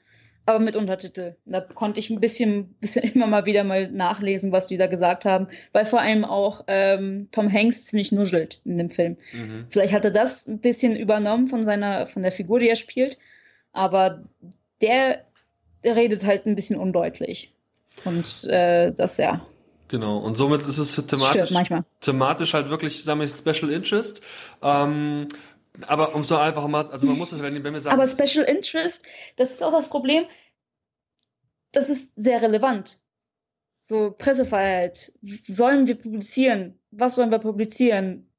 aber 0.45 0.59
mit 0.59 0.75
Untertitel. 0.75 1.35
Da 1.45 1.61
konnte 1.61 1.99
ich 1.99 2.09
ein 2.09 2.19
bisschen, 2.19 2.73
bisschen 2.81 3.03
immer 3.03 3.27
mal 3.27 3.45
wieder 3.45 3.63
mal 3.63 3.89
nachlesen, 3.91 4.51
was 4.51 4.67
die 4.67 4.77
da 4.77 4.87
gesagt 4.87 5.23
haben, 5.25 5.47
weil 5.71 5.85
vor 5.85 6.01
allem 6.01 6.25
auch 6.25 6.63
ähm, 6.67 7.27
Tom 7.31 7.51
Hanks 7.51 7.85
ziemlich 7.85 8.11
nuschelt 8.11 8.61
in 8.65 8.77
dem 8.77 8.89
Film. 8.89 9.17
Mhm. 9.33 9.67
Vielleicht 9.69 9.93
hat 9.93 10.05
er 10.05 10.11
das 10.11 10.47
ein 10.47 10.59
bisschen 10.59 10.95
übernommen 10.95 11.47
von 11.47 11.61
seiner, 11.61 12.07
von 12.07 12.23
der 12.23 12.31
Figur, 12.31 12.59
die 12.59 12.69
er 12.69 12.75
spielt, 12.75 13.19
aber 13.71 14.23
der, 14.81 15.25
der 15.83 15.95
redet 15.95 16.25
halt 16.25 16.45
ein 16.47 16.55
bisschen 16.55 16.79
undeutlich. 16.79 17.53
Und 18.03 18.45
äh, 18.45 18.91
das 18.91 19.17
ja. 19.17 19.45
Genau, 19.89 20.17
und 20.17 20.35
somit 20.35 20.63
ist 20.63 20.77
es 20.77 20.95
thematisch, 21.07 21.53
thematisch 22.01 22.53
halt 22.53 22.69
wirklich, 22.69 23.03
sagen 23.03 23.21
wir, 23.21 23.27
Special 23.27 23.71
Interest. 23.71 24.21
Ähm, 24.61 25.27
aber 25.85 26.15
um 26.15 26.23
so 26.23 26.35
einfach 26.35 26.67
mal, 26.67 26.87
also 26.87 27.05
man 27.05 27.17
muss 27.17 27.31
es, 27.31 27.41
wenn, 27.41 27.63
wenn 27.63 27.73
wir 27.73 27.79
sagen, 27.79 27.95
Aber 27.95 28.07
Special 28.07 28.45
Interest, 28.45 29.05
das 29.35 29.51
ist 29.51 29.63
auch 29.63 29.71
das 29.71 29.89
Problem, 29.89 30.25
das 31.71 31.89
ist 31.89 32.11
sehr 32.15 32.41
relevant. 32.41 32.99
So 33.79 34.11
Pressefreiheit. 34.11 35.13
Sollen 35.47 35.87
wir 35.87 35.95
publizieren? 35.95 36.77
Was 36.91 37.15
sollen 37.15 37.31
wir 37.31 37.39
publizieren? 37.39 38.29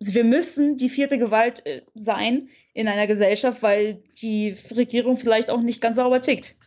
Wir 0.00 0.24
müssen 0.24 0.76
die 0.76 0.88
vierte 0.88 1.18
Gewalt 1.18 1.66
äh, 1.66 1.82
sein 1.94 2.48
in 2.72 2.88
einer 2.88 3.06
Gesellschaft, 3.06 3.62
weil 3.62 4.02
die 4.22 4.56
Regierung 4.74 5.16
vielleicht 5.16 5.50
auch 5.50 5.60
nicht 5.60 5.80
ganz 5.80 5.96
sauber 5.96 6.20
tickt. 6.20 6.57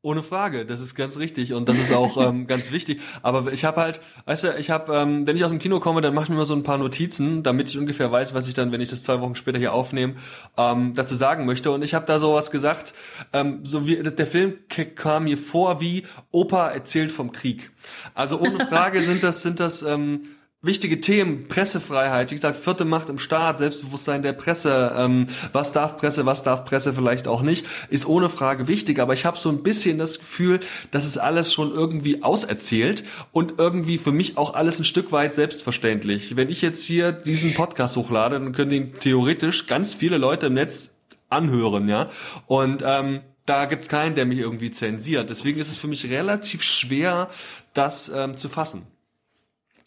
Ohne 0.00 0.22
Frage, 0.22 0.64
das 0.64 0.80
ist 0.80 0.94
ganz 0.94 1.18
richtig 1.18 1.52
und 1.54 1.68
das 1.68 1.76
ist 1.76 1.92
auch 1.92 2.16
ähm, 2.28 2.46
ganz 2.46 2.70
wichtig. 2.70 3.00
Aber 3.22 3.52
ich 3.52 3.64
habe 3.64 3.80
halt, 3.80 4.00
weißt 4.26 4.44
du, 4.44 4.56
ich 4.56 4.70
habe, 4.70 4.94
ähm, 4.94 5.26
wenn 5.26 5.34
ich 5.34 5.44
aus 5.44 5.50
dem 5.50 5.58
Kino 5.58 5.80
komme, 5.80 6.00
dann 6.00 6.14
mache 6.14 6.24
ich 6.24 6.30
mir 6.30 6.36
mal 6.36 6.44
so 6.44 6.54
ein 6.54 6.62
paar 6.62 6.78
Notizen, 6.78 7.42
damit 7.42 7.68
ich 7.68 7.76
ungefähr 7.76 8.12
weiß, 8.12 8.32
was 8.32 8.46
ich 8.46 8.54
dann, 8.54 8.70
wenn 8.70 8.80
ich 8.80 8.88
das 8.88 9.02
zwei 9.02 9.20
Wochen 9.20 9.34
später 9.34 9.58
hier 9.58 9.72
aufnehme, 9.72 10.14
ähm, 10.56 10.94
dazu 10.94 11.16
sagen 11.16 11.46
möchte. 11.46 11.72
Und 11.72 11.82
ich 11.82 11.94
habe 11.94 12.06
da 12.06 12.20
sowas 12.20 12.52
gesagt, 12.52 12.94
ähm, 13.32 13.64
so 13.64 13.88
wie 13.88 13.96
der 13.96 14.26
Film 14.28 14.54
kam 14.94 15.24
mir 15.24 15.36
vor 15.36 15.80
wie 15.80 16.04
Opa 16.30 16.68
erzählt 16.68 17.10
vom 17.10 17.32
Krieg. 17.32 17.72
Also 18.14 18.38
ohne 18.38 18.68
Frage 18.68 19.02
sind 19.02 19.24
das, 19.24 19.42
sind 19.42 19.58
das 19.58 19.82
ähm, 19.82 20.28
wichtige 20.68 21.00
Themen, 21.00 21.48
Pressefreiheit, 21.48 22.30
wie 22.30 22.36
gesagt, 22.36 22.56
vierte 22.56 22.84
Macht 22.84 23.08
im 23.08 23.18
Staat, 23.18 23.58
Selbstbewusstsein 23.58 24.22
der 24.22 24.34
Presse, 24.34 24.94
ähm, 24.96 25.26
was 25.52 25.72
darf 25.72 25.96
Presse, 25.96 26.24
was 26.26 26.44
darf 26.44 26.64
Presse 26.64 26.92
vielleicht 26.92 27.26
auch 27.26 27.42
nicht, 27.42 27.66
ist 27.90 28.06
ohne 28.06 28.28
Frage 28.28 28.68
wichtig, 28.68 29.00
aber 29.00 29.14
ich 29.14 29.24
habe 29.24 29.36
so 29.36 29.48
ein 29.48 29.64
bisschen 29.64 29.98
das 29.98 30.20
Gefühl, 30.20 30.60
dass 30.92 31.06
es 31.06 31.18
alles 31.18 31.52
schon 31.52 31.72
irgendwie 31.72 32.22
auserzählt 32.22 33.02
und 33.32 33.54
irgendwie 33.58 33.98
für 33.98 34.12
mich 34.12 34.38
auch 34.38 34.54
alles 34.54 34.78
ein 34.78 34.84
Stück 34.84 35.10
weit 35.10 35.34
selbstverständlich. 35.34 36.36
Wenn 36.36 36.48
ich 36.48 36.62
jetzt 36.62 36.84
hier 36.84 37.10
diesen 37.10 37.54
Podcast 37.54 37.96
hochlade, 37.96 38.38
dann 38.38 38.52
können 38.52 38.70
den 38.70 38.94
theoretisch 39.00 39.66
ganz 39.66 39.94
viele 39.94 40.18
Leute 40.18 40.46
im 40.46 40.54
Netz 40.54 40.90
anhören, 41.28 41.88
ja, 41.88 42.10
und 42.46 42.84
ähm, 42.86 43.22
da 43.46 43.64
gibt's 43.64 43.88
keinen, 43.88 44.14
der 44.14 44.26
mich 44.26 44.38
irgendwie 44.38 44.70
zensiert. 44.70 45.30
Deswegen 45.30 45.58
ist 45.58 45.70
es 45.70 45.78
für 45.78 45.88
mich 45.88 46.10
relativ 46.10 46.62
schwer, 46.62 47.30
das 47.72 48.12
ähm, 48.14 48.36
zu 48.36 48.50
fassen. 48.50 48.86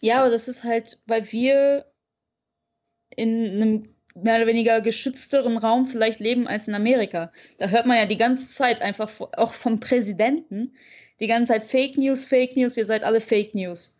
Ja, 0.01 0.19
aber 0.19 0.29
das 0.29 0.47
ist 0.47 0.63
halt, 0.63 0.99
weil 1.07 1.31
wir 1.31 1.85
in 3.15 3.45
einem 3.45 3.95
mehr 4.13 4.35
oder 4.37 4.47
weniger 4.47 4.81
geschützteren 4.81 5.57
Raum 5.57 5.87
vielleicht 5.87 6.19
leben 6.19 6.47
als 6.47 6.67
in 6.67 6.75
Amerika. 6.75 7.31
Da 7.59 7.69
hört 7.69 7.85
man 7.85 7.97
ja 7.97 8.05
die 8.05 8.17
ganze 8.17 8.49
Zeit 8.49 8.81
einfach 8.81 9.09
auch 9.37 9.53
vom 9.53 9.79
Präsidenten 9.79 10.73
die 11.21 11.27
ganze 11.27 11.53
Zeit 11.53 11.63
Fake 11.63 11.97
News, 11.97 12.25
Fake 12.25 12.57
News, 12.57 12.75
ihr 12.75 12.85
seid 12.85 13.03
alle 13.03 13.21
Fake 13.21 13.53
News. 13.53 13.97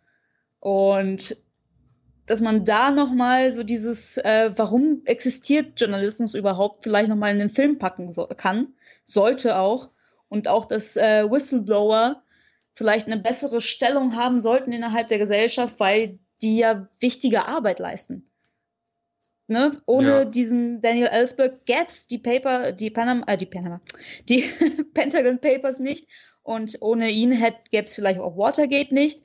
Und 0.58 1.36
dass 2.26 2.40
man 2.40 2.64
da 2.64 2.90
nochmal 2.90 3.52
so 3.52 3.62
dieses, 3.62 4.18
äh, 4.18 4.50
warum 4.56 5.02
existiert 5.04 5.80
Journalismus 5.80 6.34
überhaupt, 6.34 6.82
vielleicht 6.82 7.08
nochmal 7.08 7.32
in 7.32 7.38
den 7.38 7.50
Film 7.50 7.78
packen 7.78 8.10
so, 8.10 8.26
kann, 8.26 8.74
sollte 9.04 9.56
auch. 9.56 9.90
Und 10.28 10.48
auch, 10.48 10.64
dass 10.64 10.96
äh, 10.96 11.30
Whistleblower 11.30 12.22
vielleicht 12.74 13.06
eine 13.06 13.18
bessere 13.18 13.60
Stellung 13.60 14.16
haben 14.16 14.40
sollten 14.40 14.72
innerhalb 14.72 15.08
der 15.08 15.18
Gesellschaft, 15.18 15.78
weil 15.80 16.18
die 16.40 16.58
ja 16.58 16.88
wichtige 17.00 17.46
Arbeit 17.46 17.78
leisten. 17.78 18.28
Ne? 19.48 19.82
Ohne 19.86 20.08
ja. 20.08 20.24
diesen 20.24 20.80
Daniel 20.80 21.08
Ellsberg 21.08 21.66
gäbe 21.66 21.86
es 21.88 22.06
die 22.06 22.18
Paper, 22.18 22.72
die 22.72 22.90
Panama, 22.90 23.24
äh, 23.26 23.36
die 23.36 23.46
Panama, 23.46 23.80
die 24.28 24.44
Pentagon 24.94 25.40
Papers 25.40 25.78
nicht. 25.78 26.08
Und 26.42 26.78
ohne 26.80 27.10
ihn 27.10 27.38
gäbe 27.70 27.86
es 27.86 27.94
vielleicht 27.94 28.18
auch 28.18 28.36
Watergate 28.36 28.92
nicht. 28.92 29.22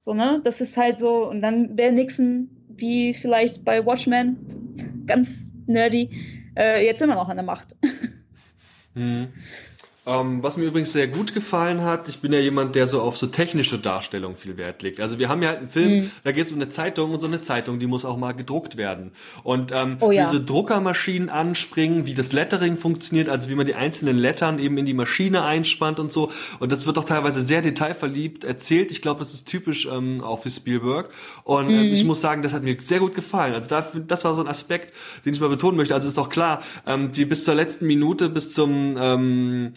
So, 0.00 0.14
ne? 0.14 0.40
Das 0.44 0.60
ist 0.60 0.76
halt 0.76 0.98
so, 0.98 1.28
und 1.28 1.42
dann 1.42 1.76
wäre 1.76 1.92
Nixon, 1.92 2.48
wie 2.68 3.12
vielleicht 3.12 3.64
bei 3.64 3.84
Watchmen, 3.84 5.04
ganz 5.06 5.52
nerdy, 5.66 6.10
äh, 6.56 6.84
jetzt 6.84 7.02
immer 7.02 7.14
noch 7.14 7.28
an 7.28 7.36
der 7.36 7.44
Macht. 7.44 7.76
Mhm. 8.92 9.28
Ähm, 10.10 10.42
was 10.42 10.56
mir 10.56 10.64
übrigens 10.64 10.92
sehr 10.92 11.06
gut 11.06 11.34
gefallen 11.34 11.82
hat, 11.82 12.08
ich 12.08 12.18
bin 12.18 12.32
ja 12.32 12.40
jemand, 12.40 12.74
der 12.74 12.88
so 12.88 13.00
auf 13.00 13.16
so 13.16 13.28
technische 13.28 13.78
Darstellung 13.78 14.34
viel 14.34 14.56
Wert 14.56 14.82
legt. 14.82 14.98
Also 14.98 15.20
wir 15.20 15.28
haben 15.28 15.40
ja 15.40 15.50
halt 15.50 15.58
einen 15.60 15.68
Film, 15.68 15.92
mhm. 15.92 16.10
da 16.24 16.32
geht 16.32 16.46
es 16.46 16.52
um 16.52 16.58
eine 16.58 16.68
Zeitung 16.68 17.12
und 17.12 17.20
so 17.20 17.28
eine 17.28 17.42
Zeitung, 17.42 17.78
die 17.78 17.86
muss 17.86 18.04
auch 18.04 18.16
mal 18.16 18.32
gedruckt 18.32 18.76
werden. 18.76 19.12
Und 19.44 19.70
ähm, 19.72 19.98
oh, 20.00 20.10
ja. 20.10 20.24
diese 20.24 20.42
Druckermaschinen 20.42 21.28
anspringen, 21.28 22.06
wie 22.06 22.14
das 22.14 22.32
Lettering 22.32 22.76
funktioniert, 22.76 23.28
also 23.28 23.50
wie 23.50 23.54
man 23.54 23.66
die 23.66 23.76
einzelnen 23.76 24.18
Lettern 24.18 24.58
eben 24.58 24.78
in 24.78 24.84
die 24.86 24.94
Maschine 24.94 25.44
einspannt 25.44 26.00
und 26.00 26.10
so. 26.10 26.32
Und 26.58 26.72
das 26.72 26.86
wird 26.86 26.98
auch 26.98 27.04
teilweise 27.04 27.40
sehr 27.40 27.62
detailverliebt 27.62 28.42
erzählt. 28.42 28.90
Ich 28.90 29.02
glaube, 29.02 29.20
das 29.20 29.32
ist 29.32 29.46
typisch 29.46 29.86
ähm, 29.86 30.24
auch 30.24 30.40
für 30.40 30.50
Spielberg. 30.50 31.10
Und 31.44 31.68
mhm. 31.68 31.74
äh, 31.74 31.90
ich 31.92 32.02
muss 32.04 32.20
sagen, 32.20 32.42
das 32.42 32.52
hat 32.52 32.64
mir 32.64 32.76
sehr 32.80 32.98
gut 32.98 33.14
gefallen. 33.14 33.54
Also 33.54 33.68
da, 33.68 33.86
das 34.08 34.24
war 34.24 34.34
so 34.34 34.40
ein 34.40 34.48
Aspekt, 34.48 34.92
den 35.24 35.34
ich 35.34 35.40
mal 35.40 35.50
betonen 35.50 35.76
möchte. 35.76 35.94
Also 35.94 36.08
ist 36.08 36.18
doch 36.18 36.30
klar, 36.30 36.62
ähm, 36.84 37.12
die 37.12 37.24
bis 37.26 37.44
zur 37.44 37.54
letzten 37.54 37.86
Minute, 37.86 38.28
bis 38.28 38.52
zum 38.52 38.96
ähm, 38.98 39.66
äh, 39.66 39.70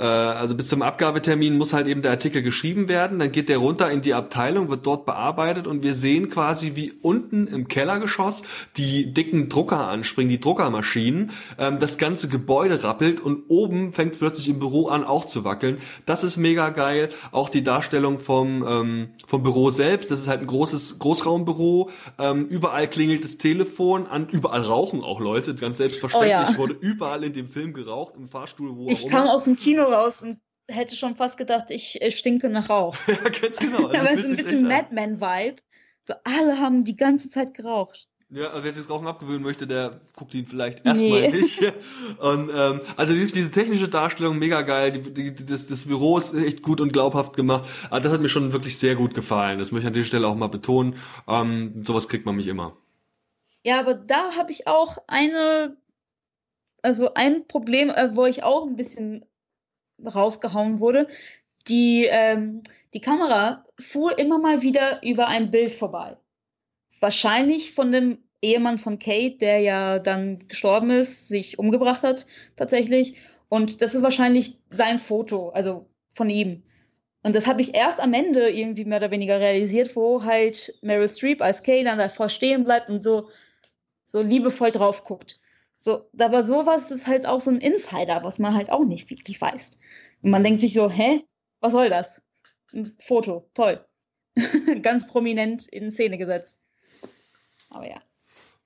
also 0.00 0.54
bis 0.54 0.68
zum 0.68 0.80
Abgabetermin 0.80 1.56
muss 1.58 1.74
halt 1.74 1.86
eben 1.86 2.00
der 2.00 2.12
Artikel 2.12 2.42
geschrieben 2.42 2.88
werden, 2.88 3.18
dann 3.18 3.30
geht 3.30 3.50
der 3.50 3.58
runter 3.58 3.90
in 3.90 4.00
die 4.00 4.14
Abteilung, 4.14 4.70
wird 4.70 4.86
dort 4.86 5.04
bearbeitet 5.04 5.66
und 5.66 5.82
wir 5.82 5.92
sehen 5.92 6.30
quasi, 6.30 6.72
wie 6.76 6.92
unten 7.02 7.46
im 7.46 7.68
Kellergeschoss 7.68 8.42
die 8.78 9.12
dicken 9.12 9.50
Drucker 9.50 9.86
anspringen, 9.86 10.30
die 10.30 10.40
Druckermaschinen, 10.40 11.32
ähm, 11.58 11.78
das 11.78 11.98
ganze 11.98 12.28
Gebäude 12.28 12.82
rappelt 12.82 13.20
und 13.20 13.44
oben 13.48 13.92
fängt 13.92 14.14
es 14.14 14.18
plötzlich 14.18 14.48
im 14.48 14.58
Büro 14.58 14.88
an 14.88 15.04
auch 15.04 15.26
zu 15.26 15.44
wackeln. 15.44 15.76
Das 16.06 16.24
ist 16.24 16.38
mega 16.38 16.70
geil. 16.70 17.10
Auch 17.30 17.50
die 17.50 17.62
Darstellung 17.62 18.18
vom, 18.18 18.64
ähm, 18.66 19.08
vom 19.26 19.42
Büro 19.42 19.68
selbst, 19.68 20.10
das 20.10 20.20
ist 20.20 20.28
halt 20.28 20.40
ein 20.40 20.46
großes 20.46 21.00
Großraumbüro, 21.00 21.90
ähm, 22.18 22.46
überall 22.46 22.88
klingelt 22.88 23.24
das 23.24 23.36
Telefon, 23.36 24.06
an, 24.06 24.28
überall 24.30 24.62
rauchen 24.62 25.02
auch 25.02 25.20
Leute, 25.20 25.54
ganz 25.54 25.76
selbstverständlich 25.76 26.48
oh 26.48 26.52
ja. 26.52 26.58
wurde 26.58 26.76
überall 26.80 27.24
in 27.24 27.34
dem 27.34 27.48
Film 27.48 27.74
geraucht, 27.74 28.14
im 28.16 28.28
Fahrstuhl, 28.28 28.74
wo 28.74 28.88
Ich 28.88 29.06
kam 29.08 29.28
aus 29.28 29.44
dem 29.44 29.56
Kino 29.56 29.81
raus 29.84 30.22
und 30.22 30.40
hätte 30.68 30.96
schon 30.96 31.16
fast 31.16 31.36
gedacht, 31.36 31.70
ich, 31.70 32.00
ich 32.00 32.18
stinke 32.18 32.48
nach 32.48 32.70
Rauch. 32.70 32.96
ja, 33.06 33.14
ganz 33.16 33.58
genau. 33.58 33.86
Also 33.88 33.98
Aber 33.98 34.10
es 34.12 34.20
ist 34.20 34.30
ein 34.30 34.36
bisschen 34.36 34.68
Madman-Vibe. 34.68 35.56
So, 36.04 36.14
alle 36.24 36.58
haben 36.58 36.84
die 36.84 36.96
ganze 36.96 37.30
Zeit 37.30 37.54
geraucht. 37.54 38.08
Ja, 38.34 38.48
also 38.48 38.64
wer 38.64 38.72
sich 38.72 38.84
das 38.84 38.90
Rauchen 38.90 39.06
abgewöhnen 39.06 39.42
möchte, 39.42 39.66
der 39.66 40.00
guckt 40.16 40.32
ihn 40.32 40.46
vielleicht 40.46 40.86
erstmal 40.86 41.20
nee. 41.20 41.28
nicht. 41.32 41.60
Und 42.18 42.50
ähm, 42.54 42.80
also 42.96 43.12
diese 43.12 43.50
technische 43.50 43.88
Darstellung 43.88 44.38
mega 44.38 44.62
geil, 44.62 44.90
die, 44.90 45.34
die, 45.34 45.44
das, 45.44 45.66
das 45.66 45.84
Büro 45.84 46.16
ist 46.16 46.32
echt 46.32 46.62
gut 46.62 46.80
und 46.80 46.94
glaubhaft 46.94 47.36
gemacht. 47.36 47.68
Aber 47.90 48.00
das 48.00 48.10
hat 48.10 48.22
mir 48.22 48.30
schon 48.30 48.52
wirklich 48.54 48.78
sehr 48.78 48.96
gut 48.96 49.12
gefallen. 49.12 49.58
Das 49.58 49.70
möchte 49.70 49.84
ich 49.84 49.88
an 49.88 49.92
dieser 49.92 50.06
Stelle 50.06 50.28
auch 50.28 50.34
mal 50.34 50.48
betonen. 50.48 50.96
Ähm, 51.28 51.84
sowas 51.84 52.08
kriegt 52.08 52.24
man 52.24 52.34
mich 52.34 52.46
immer. 52.46 52.74
Ja, 53.64 53.78
aber 53.78 53.92
da 53.92 54.32
habe 54.32 54.50
ich 54.50 54.66
auch 54.66 54.96
eine, 55.08 55.76
also 56.80 57.12
ein 57.12 57.46
Problem, 57.46 57.90
äh, 57.90 58.16
wo 58.16 58.24
ich 58.24 58.42
auch 58.44 58.66
ein 58.66 58.76
bisschen 58.76 59.26
rausgehauen 60.06 60.80
wurde. 60.80 61.08
Die, 61.68 62.06
ähm, 62.10 62.62
die 62.94 63.00
Kamera 63.00 63.64
fuhr 63.78 64.18
immer 64.18 64.38
mal 64.38 64.62
wieder 64.62 65.02
über 65.02 65.28
ein 65.28 65.50
Bild 65.50 65.74
vorbei. 65.74 66.16
Wahrscheinlich 67.00 67.72
von 67.72 67.92
dem 67.92 68.18
Ehemann 68.40 68.78
von 68.78 68.98
Kate, 68.98 69.38
der 69.38 69.60
ja 69.60 69.98
dann 69.98 70.40
gestorben 70.48 70.90
ist, 70.90 71.28
sich 71.28 71.58
umgebracht 71.58 72.02
hat 72.02 72.26
tatsächlich. 72.56 73.16
Und 73.48 73.82
das 73.82 73.94
ist 73.94 74.02
wahrscheinlich 74.02 74.60
sein 74.70 74.98
Foto, 74.98 75.50
also 75.50 75.86
von 76.10 76.28
ihm. 76.28 76.62
Und 77.22 77.36
das 77.36 77.46
habe 77.46 77.60
ich 77.60 77.74
erst 77.74 78.00
am 78.00 78.14
Ende 78.14 78.50
irgendwie 78.50 78.84
mehr 78.84 78.98
oder 78.98 79.12
weniger 79.12 79.38
realisiert, 79.38 79.94
wo 79.94 80.24
halt 80.24 80.76
Meryl 80.82 81.08
Streep 81.08 81.40
als 81.40 81.62
Kay 81.62 81.84
dann 81.84 81.98
davor 81.98 82.28
stehen 82.28 82.64
bleibt 82.64 82.88
und 82.88 83.04
so, 83.04 83.28
so 84.04 84.22
liebevoll 84.22 84.72
drauf 84.72 85.04
guckt. 85.04 85.38
So, 85.84 86.08
aber 86.16 86.44
sowas 86.44 86.92
ist 86.92 87.08
halt 87.08 87.26
auch 87.26 87.40
so 87.40 87.50
ein 87.50 87.58
Insider, 87.58 88.22
was 88.22 88.38
man 88.38 88.54
halt 88.54 88.70
auch 88.70 88.84
nicht 88.84 89.10
wirklich 89.10 89.40
weiß. 89.40 89.80
Und 90.22 90.30
man 90.30 90.44
denkt 90.44 90.60
sich 90.60 90.74
so, 90.74 90.88
hä? 90.88 91.24
Was 91.60 91.72
soll 91.72 91.90
das? 91.90 92.22
Ein 92.72 92.94
Foto, 93.00 93.50
toll. 93.52 93.84
Ganz 94.82 95.08
prominent 95.08 95.66
in 95.66 95.90
Szene 95.90 96.18
gesetzt. 96.18 96.60
Aber 97.68 97.88
ja. 97.88 98.00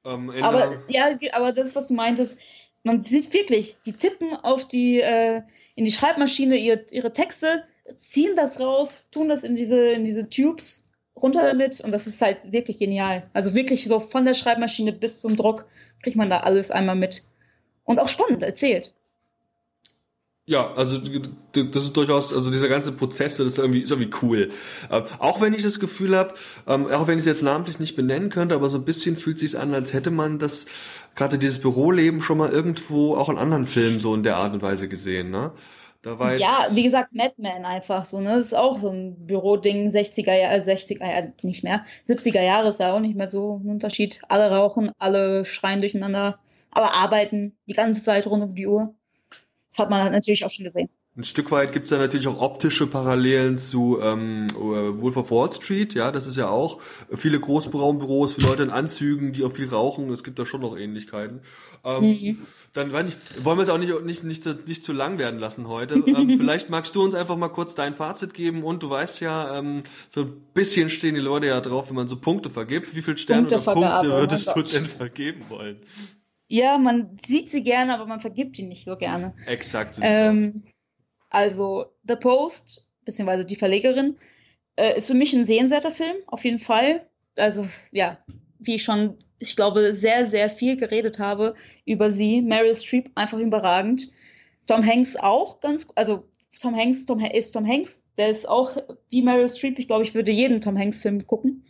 Ähm, 0.05 0.29
aber 0.43 0.83
ja, 0.89 1.17
aber 1.33 1.53
das, 1.53 1.75
was 1.75 1.89
du 1.89 1.95
meintest, 1.95 2.39
man 2.83 3.03
sieht 3.03 3.33
wirklich, 3.33 3.79
die 3.87 3.95
tippen 3.95 4.35
auf 4.37 4.69
die, 4.69 5.01
äh, 5.01 5.41
in 5.75 5.87
die 5.87 5.93
Schreibmaschine 5.93 6.59
ihre, 6.59 6.85
ihre 6.91 7.15
Texte, 7.15 7.65
ziehen 7.97 8.37
das 8.37 8.61
raus, 8.61 9.07
tun 9.11 9.31
das 9.31 9.43
in 9.43 9.55
diese, 9.55 9.93
in 9.93 10.05
diese 10.05 10.29
Tubes 10.29 10.93
runter 11.17 11.45
damit 11.45 11.81
und 11.81 11.93
das 11.93 12.07
ist 12.07 12.21
halt 12.21 12.53
wirklich 12.53 12.77
genial. 12.77 13.31
Also 13.33 13.55
wirklich 13.55 13.87
so 13.89 14.01
von 14.01 14.27
der 14.27 14.35
Schreibmaschine 14.35 14.93
bis 14.93 15.23
zum 15.23 15.35
Druck 15.35 15.67
kriegt 16.07 16.17
man 16.17 16.31
da 16.31 16.39
alles 16.39 16.71
einmal 16.71 16.95
mit. 16.95 17.25
Und 17.83 17.99
auch 17.99 18.09
spannend 18.09 18.45
erzählt. 18.45 18.93
Ja, 20.49 20.73
also 20.75 21.01
das 21.53 21.83
ist 21.83 21.97
durchaus, 21.97 22.33
also 22.33 22.53
dieser 22.53 22.69
ganze 22.69 22.93
Prozess, 22.93 23.39
das 23.39 23.49
ist 23.49 23.59
irgendwie, 23.59 23.81
ist 23.81 23.91
irgendwie 23.91 24.13
cool. 24.23 24.51
Ähm, 24.89 25.03
auch 25.19 25.41
wenn 25.41 25.53
ich 25.53 25.65
das 25.65 25.81
Gefühl 25.81 26.17
habe, 26.17 26.35
ähm, 26.69 26.87
auch 26.87 27.09
wenn 27.09 27.15
ich 27.15 27.23
es 27.23 27.27
jetzt 27.27 27.43
namentlich 27.43 27.81
nicht 27.81 27.97
benennen 27.97 28.31
könnte, 28.31 28.55
aber 28.55 28.69
so 28.69 28.79
ein 28.79 28.85
bisschen 28.85 29.17
fühlt 29.17 29.41
sich 29.41 29.59
an, 29.59 29.75
als 29.75 29.93
hätte 29.93 30.13
man 30.13 30.39
das 30.39 30.67
gerade 31.17 31.39
dieses 31.39 31.61
Büroleben 31.61 32.21
schon 32.21 32.39
mal 32.39 32.51
irgendwo 32.51 33.17
auch 33.17 33.29
in 33.29 33.39
anderen 33.39 33.67
Filmen 33.67 33.99
so 33.99 34.15
in 34.15 34.23
der 34.23 34.37
Art 34.37 34.55
und 34.55 34.63
Weise 34.63 34.87
gesehen, 34.87 35.31
ne? 35.31 35.51
Ja, 36.39 36.67
wie 36.73 36.83
gesagt, 36.85 37.15
Madman 37.15 37.65
einfach 37.65 38.05
so, 38.05 38.21
ne? 38.21 38.37
Das 38.37 38.47
ist 38.47 38.55
auch 38.55 38.81
so 38.81 38.91
ein 38.91 39.27
Büroding, 39.27 39.89
60er 39.89 40.35
Jahre, 40.35 40.61
60er 40.61 41.07
Jahre, 41.07 41.33
nicht 41.43 41.65
mehr. 41.65 41.85
70er 42.09 42.43
Jahre 42.43 42.69
ist 42.69 42.81
ja 42.81 42.93
auch 42.93 43.01
nicht 43.01 43.17
mehr 43.17 43.29
so 43.29 43.61
ein 43.63 43.69
Unterschied. 43.69 44.21
Alle 44.29 44.51
rauchen, 44.51 44.93
alle 44.99 45.45
schreien 45.45 45.81
durcheinander, 45.81 46.39
aber 46.71 46.95
arbeiten 46.95 47.57
die 47.69 47.75
ganze 47.75 48.03
Zeit 48.03 48.27
rund 48.27 48.43
um 48.43 48.55
die 48.55 48.67
Uhr. 48.67 48.95
Das 49.71 49.79
hat 49.81 49.91
man 49.91 50.03
halt 50.03 50.13
natürlich 50.13 50.45
auch 50.45 50.51
schon 50.51 50.65
gesehen. 50.65 50.89
Ein 51.17 51.25
Stück 51.25 51.51
weit 51.51 51.73
gibt 51.73 51.85
es 51.85 51.91
da 51.91 51.97
natürlich 51.97 52.29
auch 52.29 52.43
optische 52.43 52.87
Parallelen 52.87 53.57
zu 53.57 53.99
ähm, 54.03 54.49
äh, 54.51 54.55
Wolf 55.01 55.17
of 55.17 55.31
Wall 55.31 55.51
Street. 55.51 55.95
Ja, 55.95 56.13
das 56.13 56.27
ist 56.27 56.37
ja 56.37 56.51
auch 56.51 56.79
viele 57.09 57.41
Großraumbüros, 57.41 58.35
viele 58.35 58.49
Leute 58.49 58.65
in 58.65 58.71
Anzügen, 58.71 59.33
die 59.33 59.43
auch 59.43 59.53
viel 59.53 59.69
rauchen. 59.69 60.11
Es 60.11 60.25
gibt 60.25 60.39
da 60.39 60.45
schon 60.45 60.61
noch 60.61 60.77
Ähnlichkeiten. 60.77 61.41
Ähm, 61.85 62.05
mhm. 62.05 62.47
Dann 62.77 62.93
weiß 62.93 63.09
ich, 63.09 63.45
wollen 63.45 63.59
wir 63.59 63.63
es 63.63 63.69
auch 63.69 63.79
nicht, 63.79 63.91
nicht, 64.05 64.25
nicht, 64.25 64.45
nicht, 64.45 64.69
nicht 64.69 64.85
zu 64.85 64.93
lang 64.93 65.19
werden 65.19 65.41
lassen 65.41 65.67
heute. 65.67 65.95
ähm, 66.07 66.37
vielleicht 66.37 66.69
magst 66.69 66.95
du 66.95 67.03
uns 67.03 67.15
einfach 67.15 67.37
mal 67.37 67.49
kurz 67.49 67.75
dein 67.75 67.95
Fazit 67.95 68.35
geben 68.35 68.63
und 68.65 68.83
du 68.83 68.91
weißt 68.91 69.21
ja, 69.21 69.59
ähm, 69.59 69.83
so 70.11 70.23
ein 70.23 70.43
bisschen 70.53 70.91
stehen 70.91 71.15
die 71.15 71.21
Leute 71.21 71.47
ja 71.47 71.61
drauf, 71.61 71.89
wenn 71.89 71.97
man 71.97 72.09
so 72.09 72.17
Punkte 72.17 72.51
vergibt. 72.51 72.95
Wie 72.95 73.03
viele 73.03 73.17
Sterne 73.17 73.47
Punkte 73.47 73.71
oder 73.71 74.01
Punkte 74.01 74.11
würdest 74.11 74.55
du 74.55 74.63
denn 74.63 74.87
vergeben 74.87 75.47
wollen? 75.49 75.81
Ja, 76.49 76.79
man 76.79 77.17
sieht 77.27 77.51
sie 77.51 77.63
gerne, 77.63 77.95
aber 77.95 78.07
man 78.07 78.21
vergibt 78.21 78.59
ihn 78.59 78.69
nicht 78.69 78.85
so 78.85 78.97
gerne. 78.97 79.35
Exakt. 79.47 79.97
So 79.97 80.03
ähm, 80.03 80.65
also 81.31 81.87
The 82.07 82.17
Post, 82.17 82.89
beziehungsweise 83.05 83.45
die 83.45 83.57
Verlegerin, 83.57 84.17
äh, 84.77 84.97
ist 84.97 85.07
für 85.07 85.15
mich 85.15 85.33
ein 85.33 85.45
sehenswerter 85.45 85.91
Film, 85.91 86.17
auf 86.27 86.45
jeden 86.45 86.59
Fall. 86.59 87.09
Also 87.37 87.67
ja, 87.91 88.19
wie 88.59 88.77
ich 88.77 88.85
schon, 88.85 89.19
ich 89.39 89.57
glaube, 89.57 89.95
sehr, 89.95 90.27
sehr 90.27 90.49
viel 90.49 90.77
geredet 90.77 91.19
habe 91.19 91.55
über 91.85 92.11
sie. 92.11 92.41
Meryl 92.41 92.75
Streep 92.75 93.11
einfach 93.15 93.39
überragend. 93.39 94.11
Tom 94.67 94.85
Hanks 94.85 95.17
auch 95.17 95.61
ganz, 95.61 95.87
also 95.95 96.25
Tom 96.61 96.75
Hanks 96.75 97.07
Tom, 97.07 97.21
ist 97.21 97.53
Tom 97.53 97.67
Hanks, 97.67 98.03
der 98.17 98.31
ist 98.31 98.49
auch 98.49 98.77
wie 99.11 99.23
Meryl 99.23 99.49
Streep. 99.49 99.79
Ich 99.79 99.87
glaube, 99.87 100.05
ich 100.05 100.15
würde 100.15 100.33
jeden 100.33 100.61
Tom 100.61 100.79
Hanks-Film 100.79 101.27
gucken, 101.27 101.65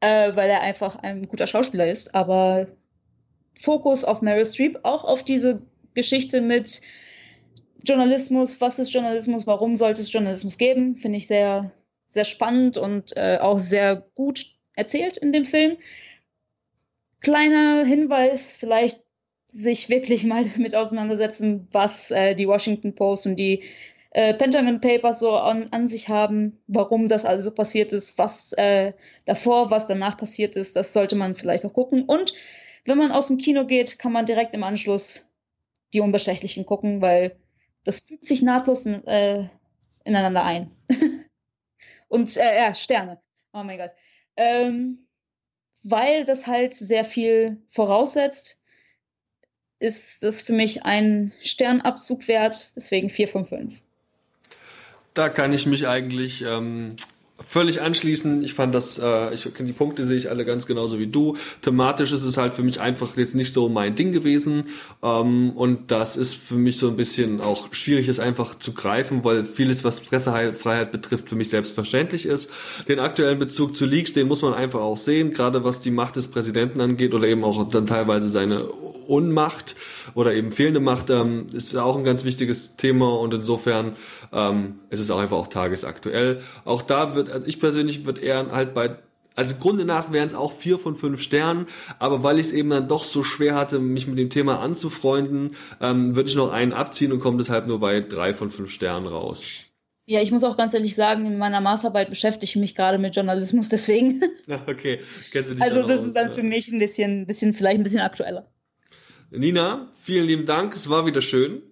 äh, 0.00 0.34
weil 0.36 0.50
er 0.50 0.60
einfach 0.60 0.96
ein 0.96 1.26
guter 1.28 1.46
Schauspieler 1.46 1.90
ist. 1.90 2.14
Aber 2.14 2.68
Fokus 3.58 4.04
auf 4.04 4.22
Meryl 4.22 4.46
Streep, 4.46 4.80
auch 4.82 5.04
auf 5.04 5.22
diese 5.22 5.62
Geschichte 5.94 6.40
mit 6.40 6.82
Journalismus, 7.84 8.60
was 8.60 8.78
ist 8.78 8.92
Journalismus, 8.92 9.46
warum 9.46 9.76
sollte 9.76 10.02
es 10.02 10.12
Journalismus 10.12 10.56
geben, 10.56 10.96
finde 10.96 11.18
ich 11.18 11.26
sehr, 11.26 11.72
sehr 12.08 12.24
spannend 12.24 12.76
und 12.76 13.16
äh, 13.16 13.38
auch 13.40 13.58
sehr 13.58 13.96
gut 14.14 14.54
erzählt 14.74 15.16
in 15.16 15.32
dem 15.32 15.44
Film. 15.44 15.78
Kleiner 17.22 17.84
Hinweis, 17.84 18.54
vielleicht 18.54 19.02
sich 19.46 19.88
wirklich 19.88 20.24
mal 20.24 20.44
damit 20.56 20.74
auseinandersetzen, 20.74 21.68
was 21.72 22.10
äh, 22.10 22.34
die 22.34 22.48
Washington 22.48 22.94
Post 22.94 23.26
und 23.26 23.36
die 23.36 23.64
äh, 24.10 24.34
Pentagon 24.34 24.80
Papers 24.80 25.20
so 25.20 25.36
an, 25.36 25.68
an, 25.70 25.88
sich 25.88 26.08
haben, 26.08 26.60
warum 26.66 27.08
das 27.08 27.24
also 27.24 27.50
passiert 27.50 27.92
ist, 27.92 28.18
was 28.18 28.52
äh, 28.54 28.92
davor, 29.24 29.70
was 29.70 29.86
danach 29.86 30.18
passiert 30.18 30.56
ist, 30.56 30.76
das 30.76 30.92
sollte 30.92 31.16
man 31.16 31.34
vielleicht 31.34 31.64
auch 31.64 31.72
gucken. 31.72 32.04
Und 32.04 32.34
wenn 32.84 32.98
man 32.98 33.12
aus 33.12 33.28
dem 33.28 33.38
Kino 33.38 33.66
geht, 33.66 33.98
kann 33.98 34.12
man 34.12 34.26
direkt 34.26 34.54
im 34.54 34.64
Anschluss 34.64 35.30
die 35.94 36.00
Unbestechlichen 36.00 36.66
gucken, 36.66 37.00
weil 37.00 37.36
das 37.84 38.00
fügt 38.00 38.26
sich 38.26 38.42
nahtlos 38.42 38.86
in, 38.86 39.06
äh, 39.06 39.48
ineinander 40.04 40.44
ein. 40.44 40.70
Und 42.08 42.36
äh, 42.36 42.56
ja, 42.56 42.74
Sterne. 42.74 43.20
Oh 43.52 43.62
mein 43.62 43.78
Gott. 43.78 43.90
Ähm, 44.36 45.06
weil 45.82 46.24
das 46.24 46.46
halt 46.46 46.74
sehr 46.74 47.04
viel 47.04 47.58
voraussetzt, 47.70 48.58
ist 49.78 50.22
das 50.22 50.42
für 50.42 50.52
mich 50.52 50.84
ein 50.84 51.32
Sternabzug 51.42 52.28
wert, 52.28 52.72
deswegen 52.76 53.10
4 53.10 53.28
von 53.28 53.46
5. 53.46 53.74
Da 55.14 55.28
kann 55.28 55.52
ich 55.52 55.66
mich 55.66 55.86
eigentlich 55.86 56.42
ähm, 56.42 56.94
völlig 57.46 57.82
anschließen. 57.82 58.42
Ich 58.44 58.54
fand 58.54 58.74
das, 58.74 58.98
äh, 58.98 59.34
ich 59.34 59.48
die 59.58 59.72
Punkte 59.72 60.04
sehe 60.04 60.16
ich 60.16 60.30
alle 60.30 60.44
ganz 60.44 60.66
genauso 60.66 60.98
wie 60.98 61.06
du. 61.06 61.36
Thematisch 61.62 62.12
ist 62.12 62.22
es 62.22 62.36
halt 62.36 62.54
für 62.54 62.62
mich 62.62 62.80
einfach 62.80 63.16
jetzt 63.16 63.34
nicht 63.34 63.52
so 63.52 63.68
mein 63.68 63.94
Ding 63.94 64.12
gewesen. 64.12 64.64
Ähm, 65.02 65.50
und 65.50 65.90
das 65.90 66.16
ist 66.16 66.34
für 66.34 66.54
mich 66.54 66.78
so 66.78 66.88
ein 66.88 66.96
bisschen 66.96 67.40
auch 67.40 67.72
schwierig, 67.72 68.08
es 68.08 68.20
einfach 68.20 68.58
zu 68.58 68.72
greifen, 68.72 69.24
weil 69.24 69.46
vieles, 69.46 69.84
was 69.84 70.00
Pressefreiheit 70.00 70.92
betrifft, 70.92 71.28
für 71.28 71.36
mich 71.36 71.50
selbstverständlich 71.50 72.26
ist. 72.26 72.50
Den 72.88 72.98
aktuellen 72.98 73.38
Bezug 73.38 73.76
zu 73.76 73.86
Leaks, 73.86 74.12
den 74.12 74.28
muss 74.28 74.42
man 74.42 74.54
einfach 74.54 74.80
auch 74.80 74.98
sehen, 74.98 75.32
gerade 75.32 75.64
was 75.64 75.80
die 75.80 75.90
Macht 75.90 76.16
des 76.16 76.26
Präsidenten 76.26 76.80
angeht 76.80 77.14
oder 77.14 77.26
eben 77.26 77.44
auch 77.44 77.68
dann 77.70 77.86
teilweise 77.86 78.28
seine 78.28 78.68
Unmacht 79.12 79.76
oder 80.14 80.34
eben 80.34 80.50
fehlende 80.50 80.80
Macht, 80.80 81.10
ähm, 81.10 81.46
ist 81.52 81.76
auch 81.76 81.96
ein 81.96 82.04
ganz 82.04 82.24
wichtiges 82.24 82.70
Thema 82.76 83.18
und 83.20 83.34
insofern 83.34 83.96
ähm, 84.32 84.80
ist 84.90 85.00
es 85.00 85.10
auch 85.10 85.18
einfach 85.18 85.36
auch 85.36 85.48
tagesaktuell. 85.48 86.40
Auch 86.64 86.82
da 86.82 87.14
wird 87.14 87.30
also 87.30 87.46
ich 87.46 87.60
persönlich 87.60 88.06
würde 88.06 88.22
eher 88.22 88.50
halt 88.50 88.74
bei 88.74 88.96
also 89.34 89.54
Grunde 89.56 89.84
nach 89.84 90.12
wären 90.12 90.28
es 90.28 90.34
auch 90.34 90.52
vier 90.52 90.78
von 90.78 90.94
fünf 90.94 91.22
Sternen, 91.22 91.66
aber 91.98 92.22
weil 92.22 92.38
ich 92.38 92.46
es 92.46 92.52
eben 92.52 92.70
dann 92.70 92.88
doch 92.88 93.04
so 93.04 93.22
schwer 93.22 93.54
hatte, 93.54 93.78
mich 93.78 94.06
mit 94.06 94.18
dem 94.18 94.30
Thema 94.30 94.60
anzufreunden, 94.60 95.56
ähm, 95.80 96.14
würde 96.16 96.28
ich 96.28 96.36
noch 96.36 96.50
einen 96.50 96.72
abziehen 96.72 97.12
und 97.12 97.20
komme 97.20 97.38
deshalb 97.38 97.66
nur 97.66 97.80
bei 97.80 98.00
drei 98.00 98.34
von 98.34 98.50
fünf 98.50 98.70
Sternen 98.70 99.06
raus. 99.06 99.44
Ja, 100.04 100.20
ich 100.20 100.32
muss 100.32 100.42
auch 100.42 100.56
ganz 100.56 100.74
ehrlich 100.74 100.96
sagen, 100.96 101.26
in 101.26 101.38
meiner 101.38 101.60
Maßarbeit 101.60 102.10
beschäftige 102.10 102.50
ich 102.50 102.56
mich 102.56 102.74
gerade 102.74 102.98
mit 102.98 103.14
Journalismus, 103.14 103.68
deswegen. 103.68 104.20
okay, 104.66 105.00
kennst 105.30 105.50
du 105.50 105.54
dich 105.54 105.62
Also 105.62 105.86
das 105.86 106.00
aus, 106.00 106.06
ist 106.06 106.16
dann 106.16 106.28
ja. 106.28 106.34
für 106.34 106.42
mich 106.42 106.70
ein 106.72 106.78
bisschen, 106.78 107.26
bisschen, 107.26 107.54
vielleicht 107.54 107.80
ein 107.80 107.84
bisschen 107.84 108.00
aktueller. 108.00 108.50
Nina, 109.38 109.88
vielen 110.02 110.26
lieben 110.26 110.46
Dank, 110.46 110.74
es 110.74 110.90
war 110.90 111.06
wieder 111.06 111.22
schön. 111.22 111.62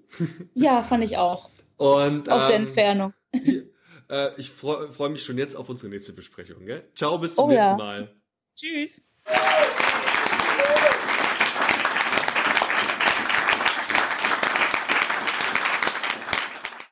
Ja, 0.55 0.83
fand 0.83 1.05
ich 1.05 1.19
auch. 1.19 1.51
Und, 1.77 2.29
Aus 2.29 2.43
ähm, 2.43 2.49
der 2.49 2.57
Entfernung. 2.57 3.15
Äh, 4.13 4.31
ich 4.39 4.51
freue 4.51 4.91
freu 4.91 5.09
mich 5.09 5.23
schon 5.23 5.39
jetzt 5.39 5.55
auf 5.55 5.69
unsere 5.69 5.89
nächste 5.89 6.13
Besprechung. 6.13 6.67
Gell? 6.67 6.83
Ciao, 6.97 7.17
bis 7.19 7.37
zum 7.37 7.45
oh, 7.45 7.49
nächsten 7.49 7.69
ja. 7.69 7.77
Mal. 7.77 8.13
Tschüss. 8.57 9.05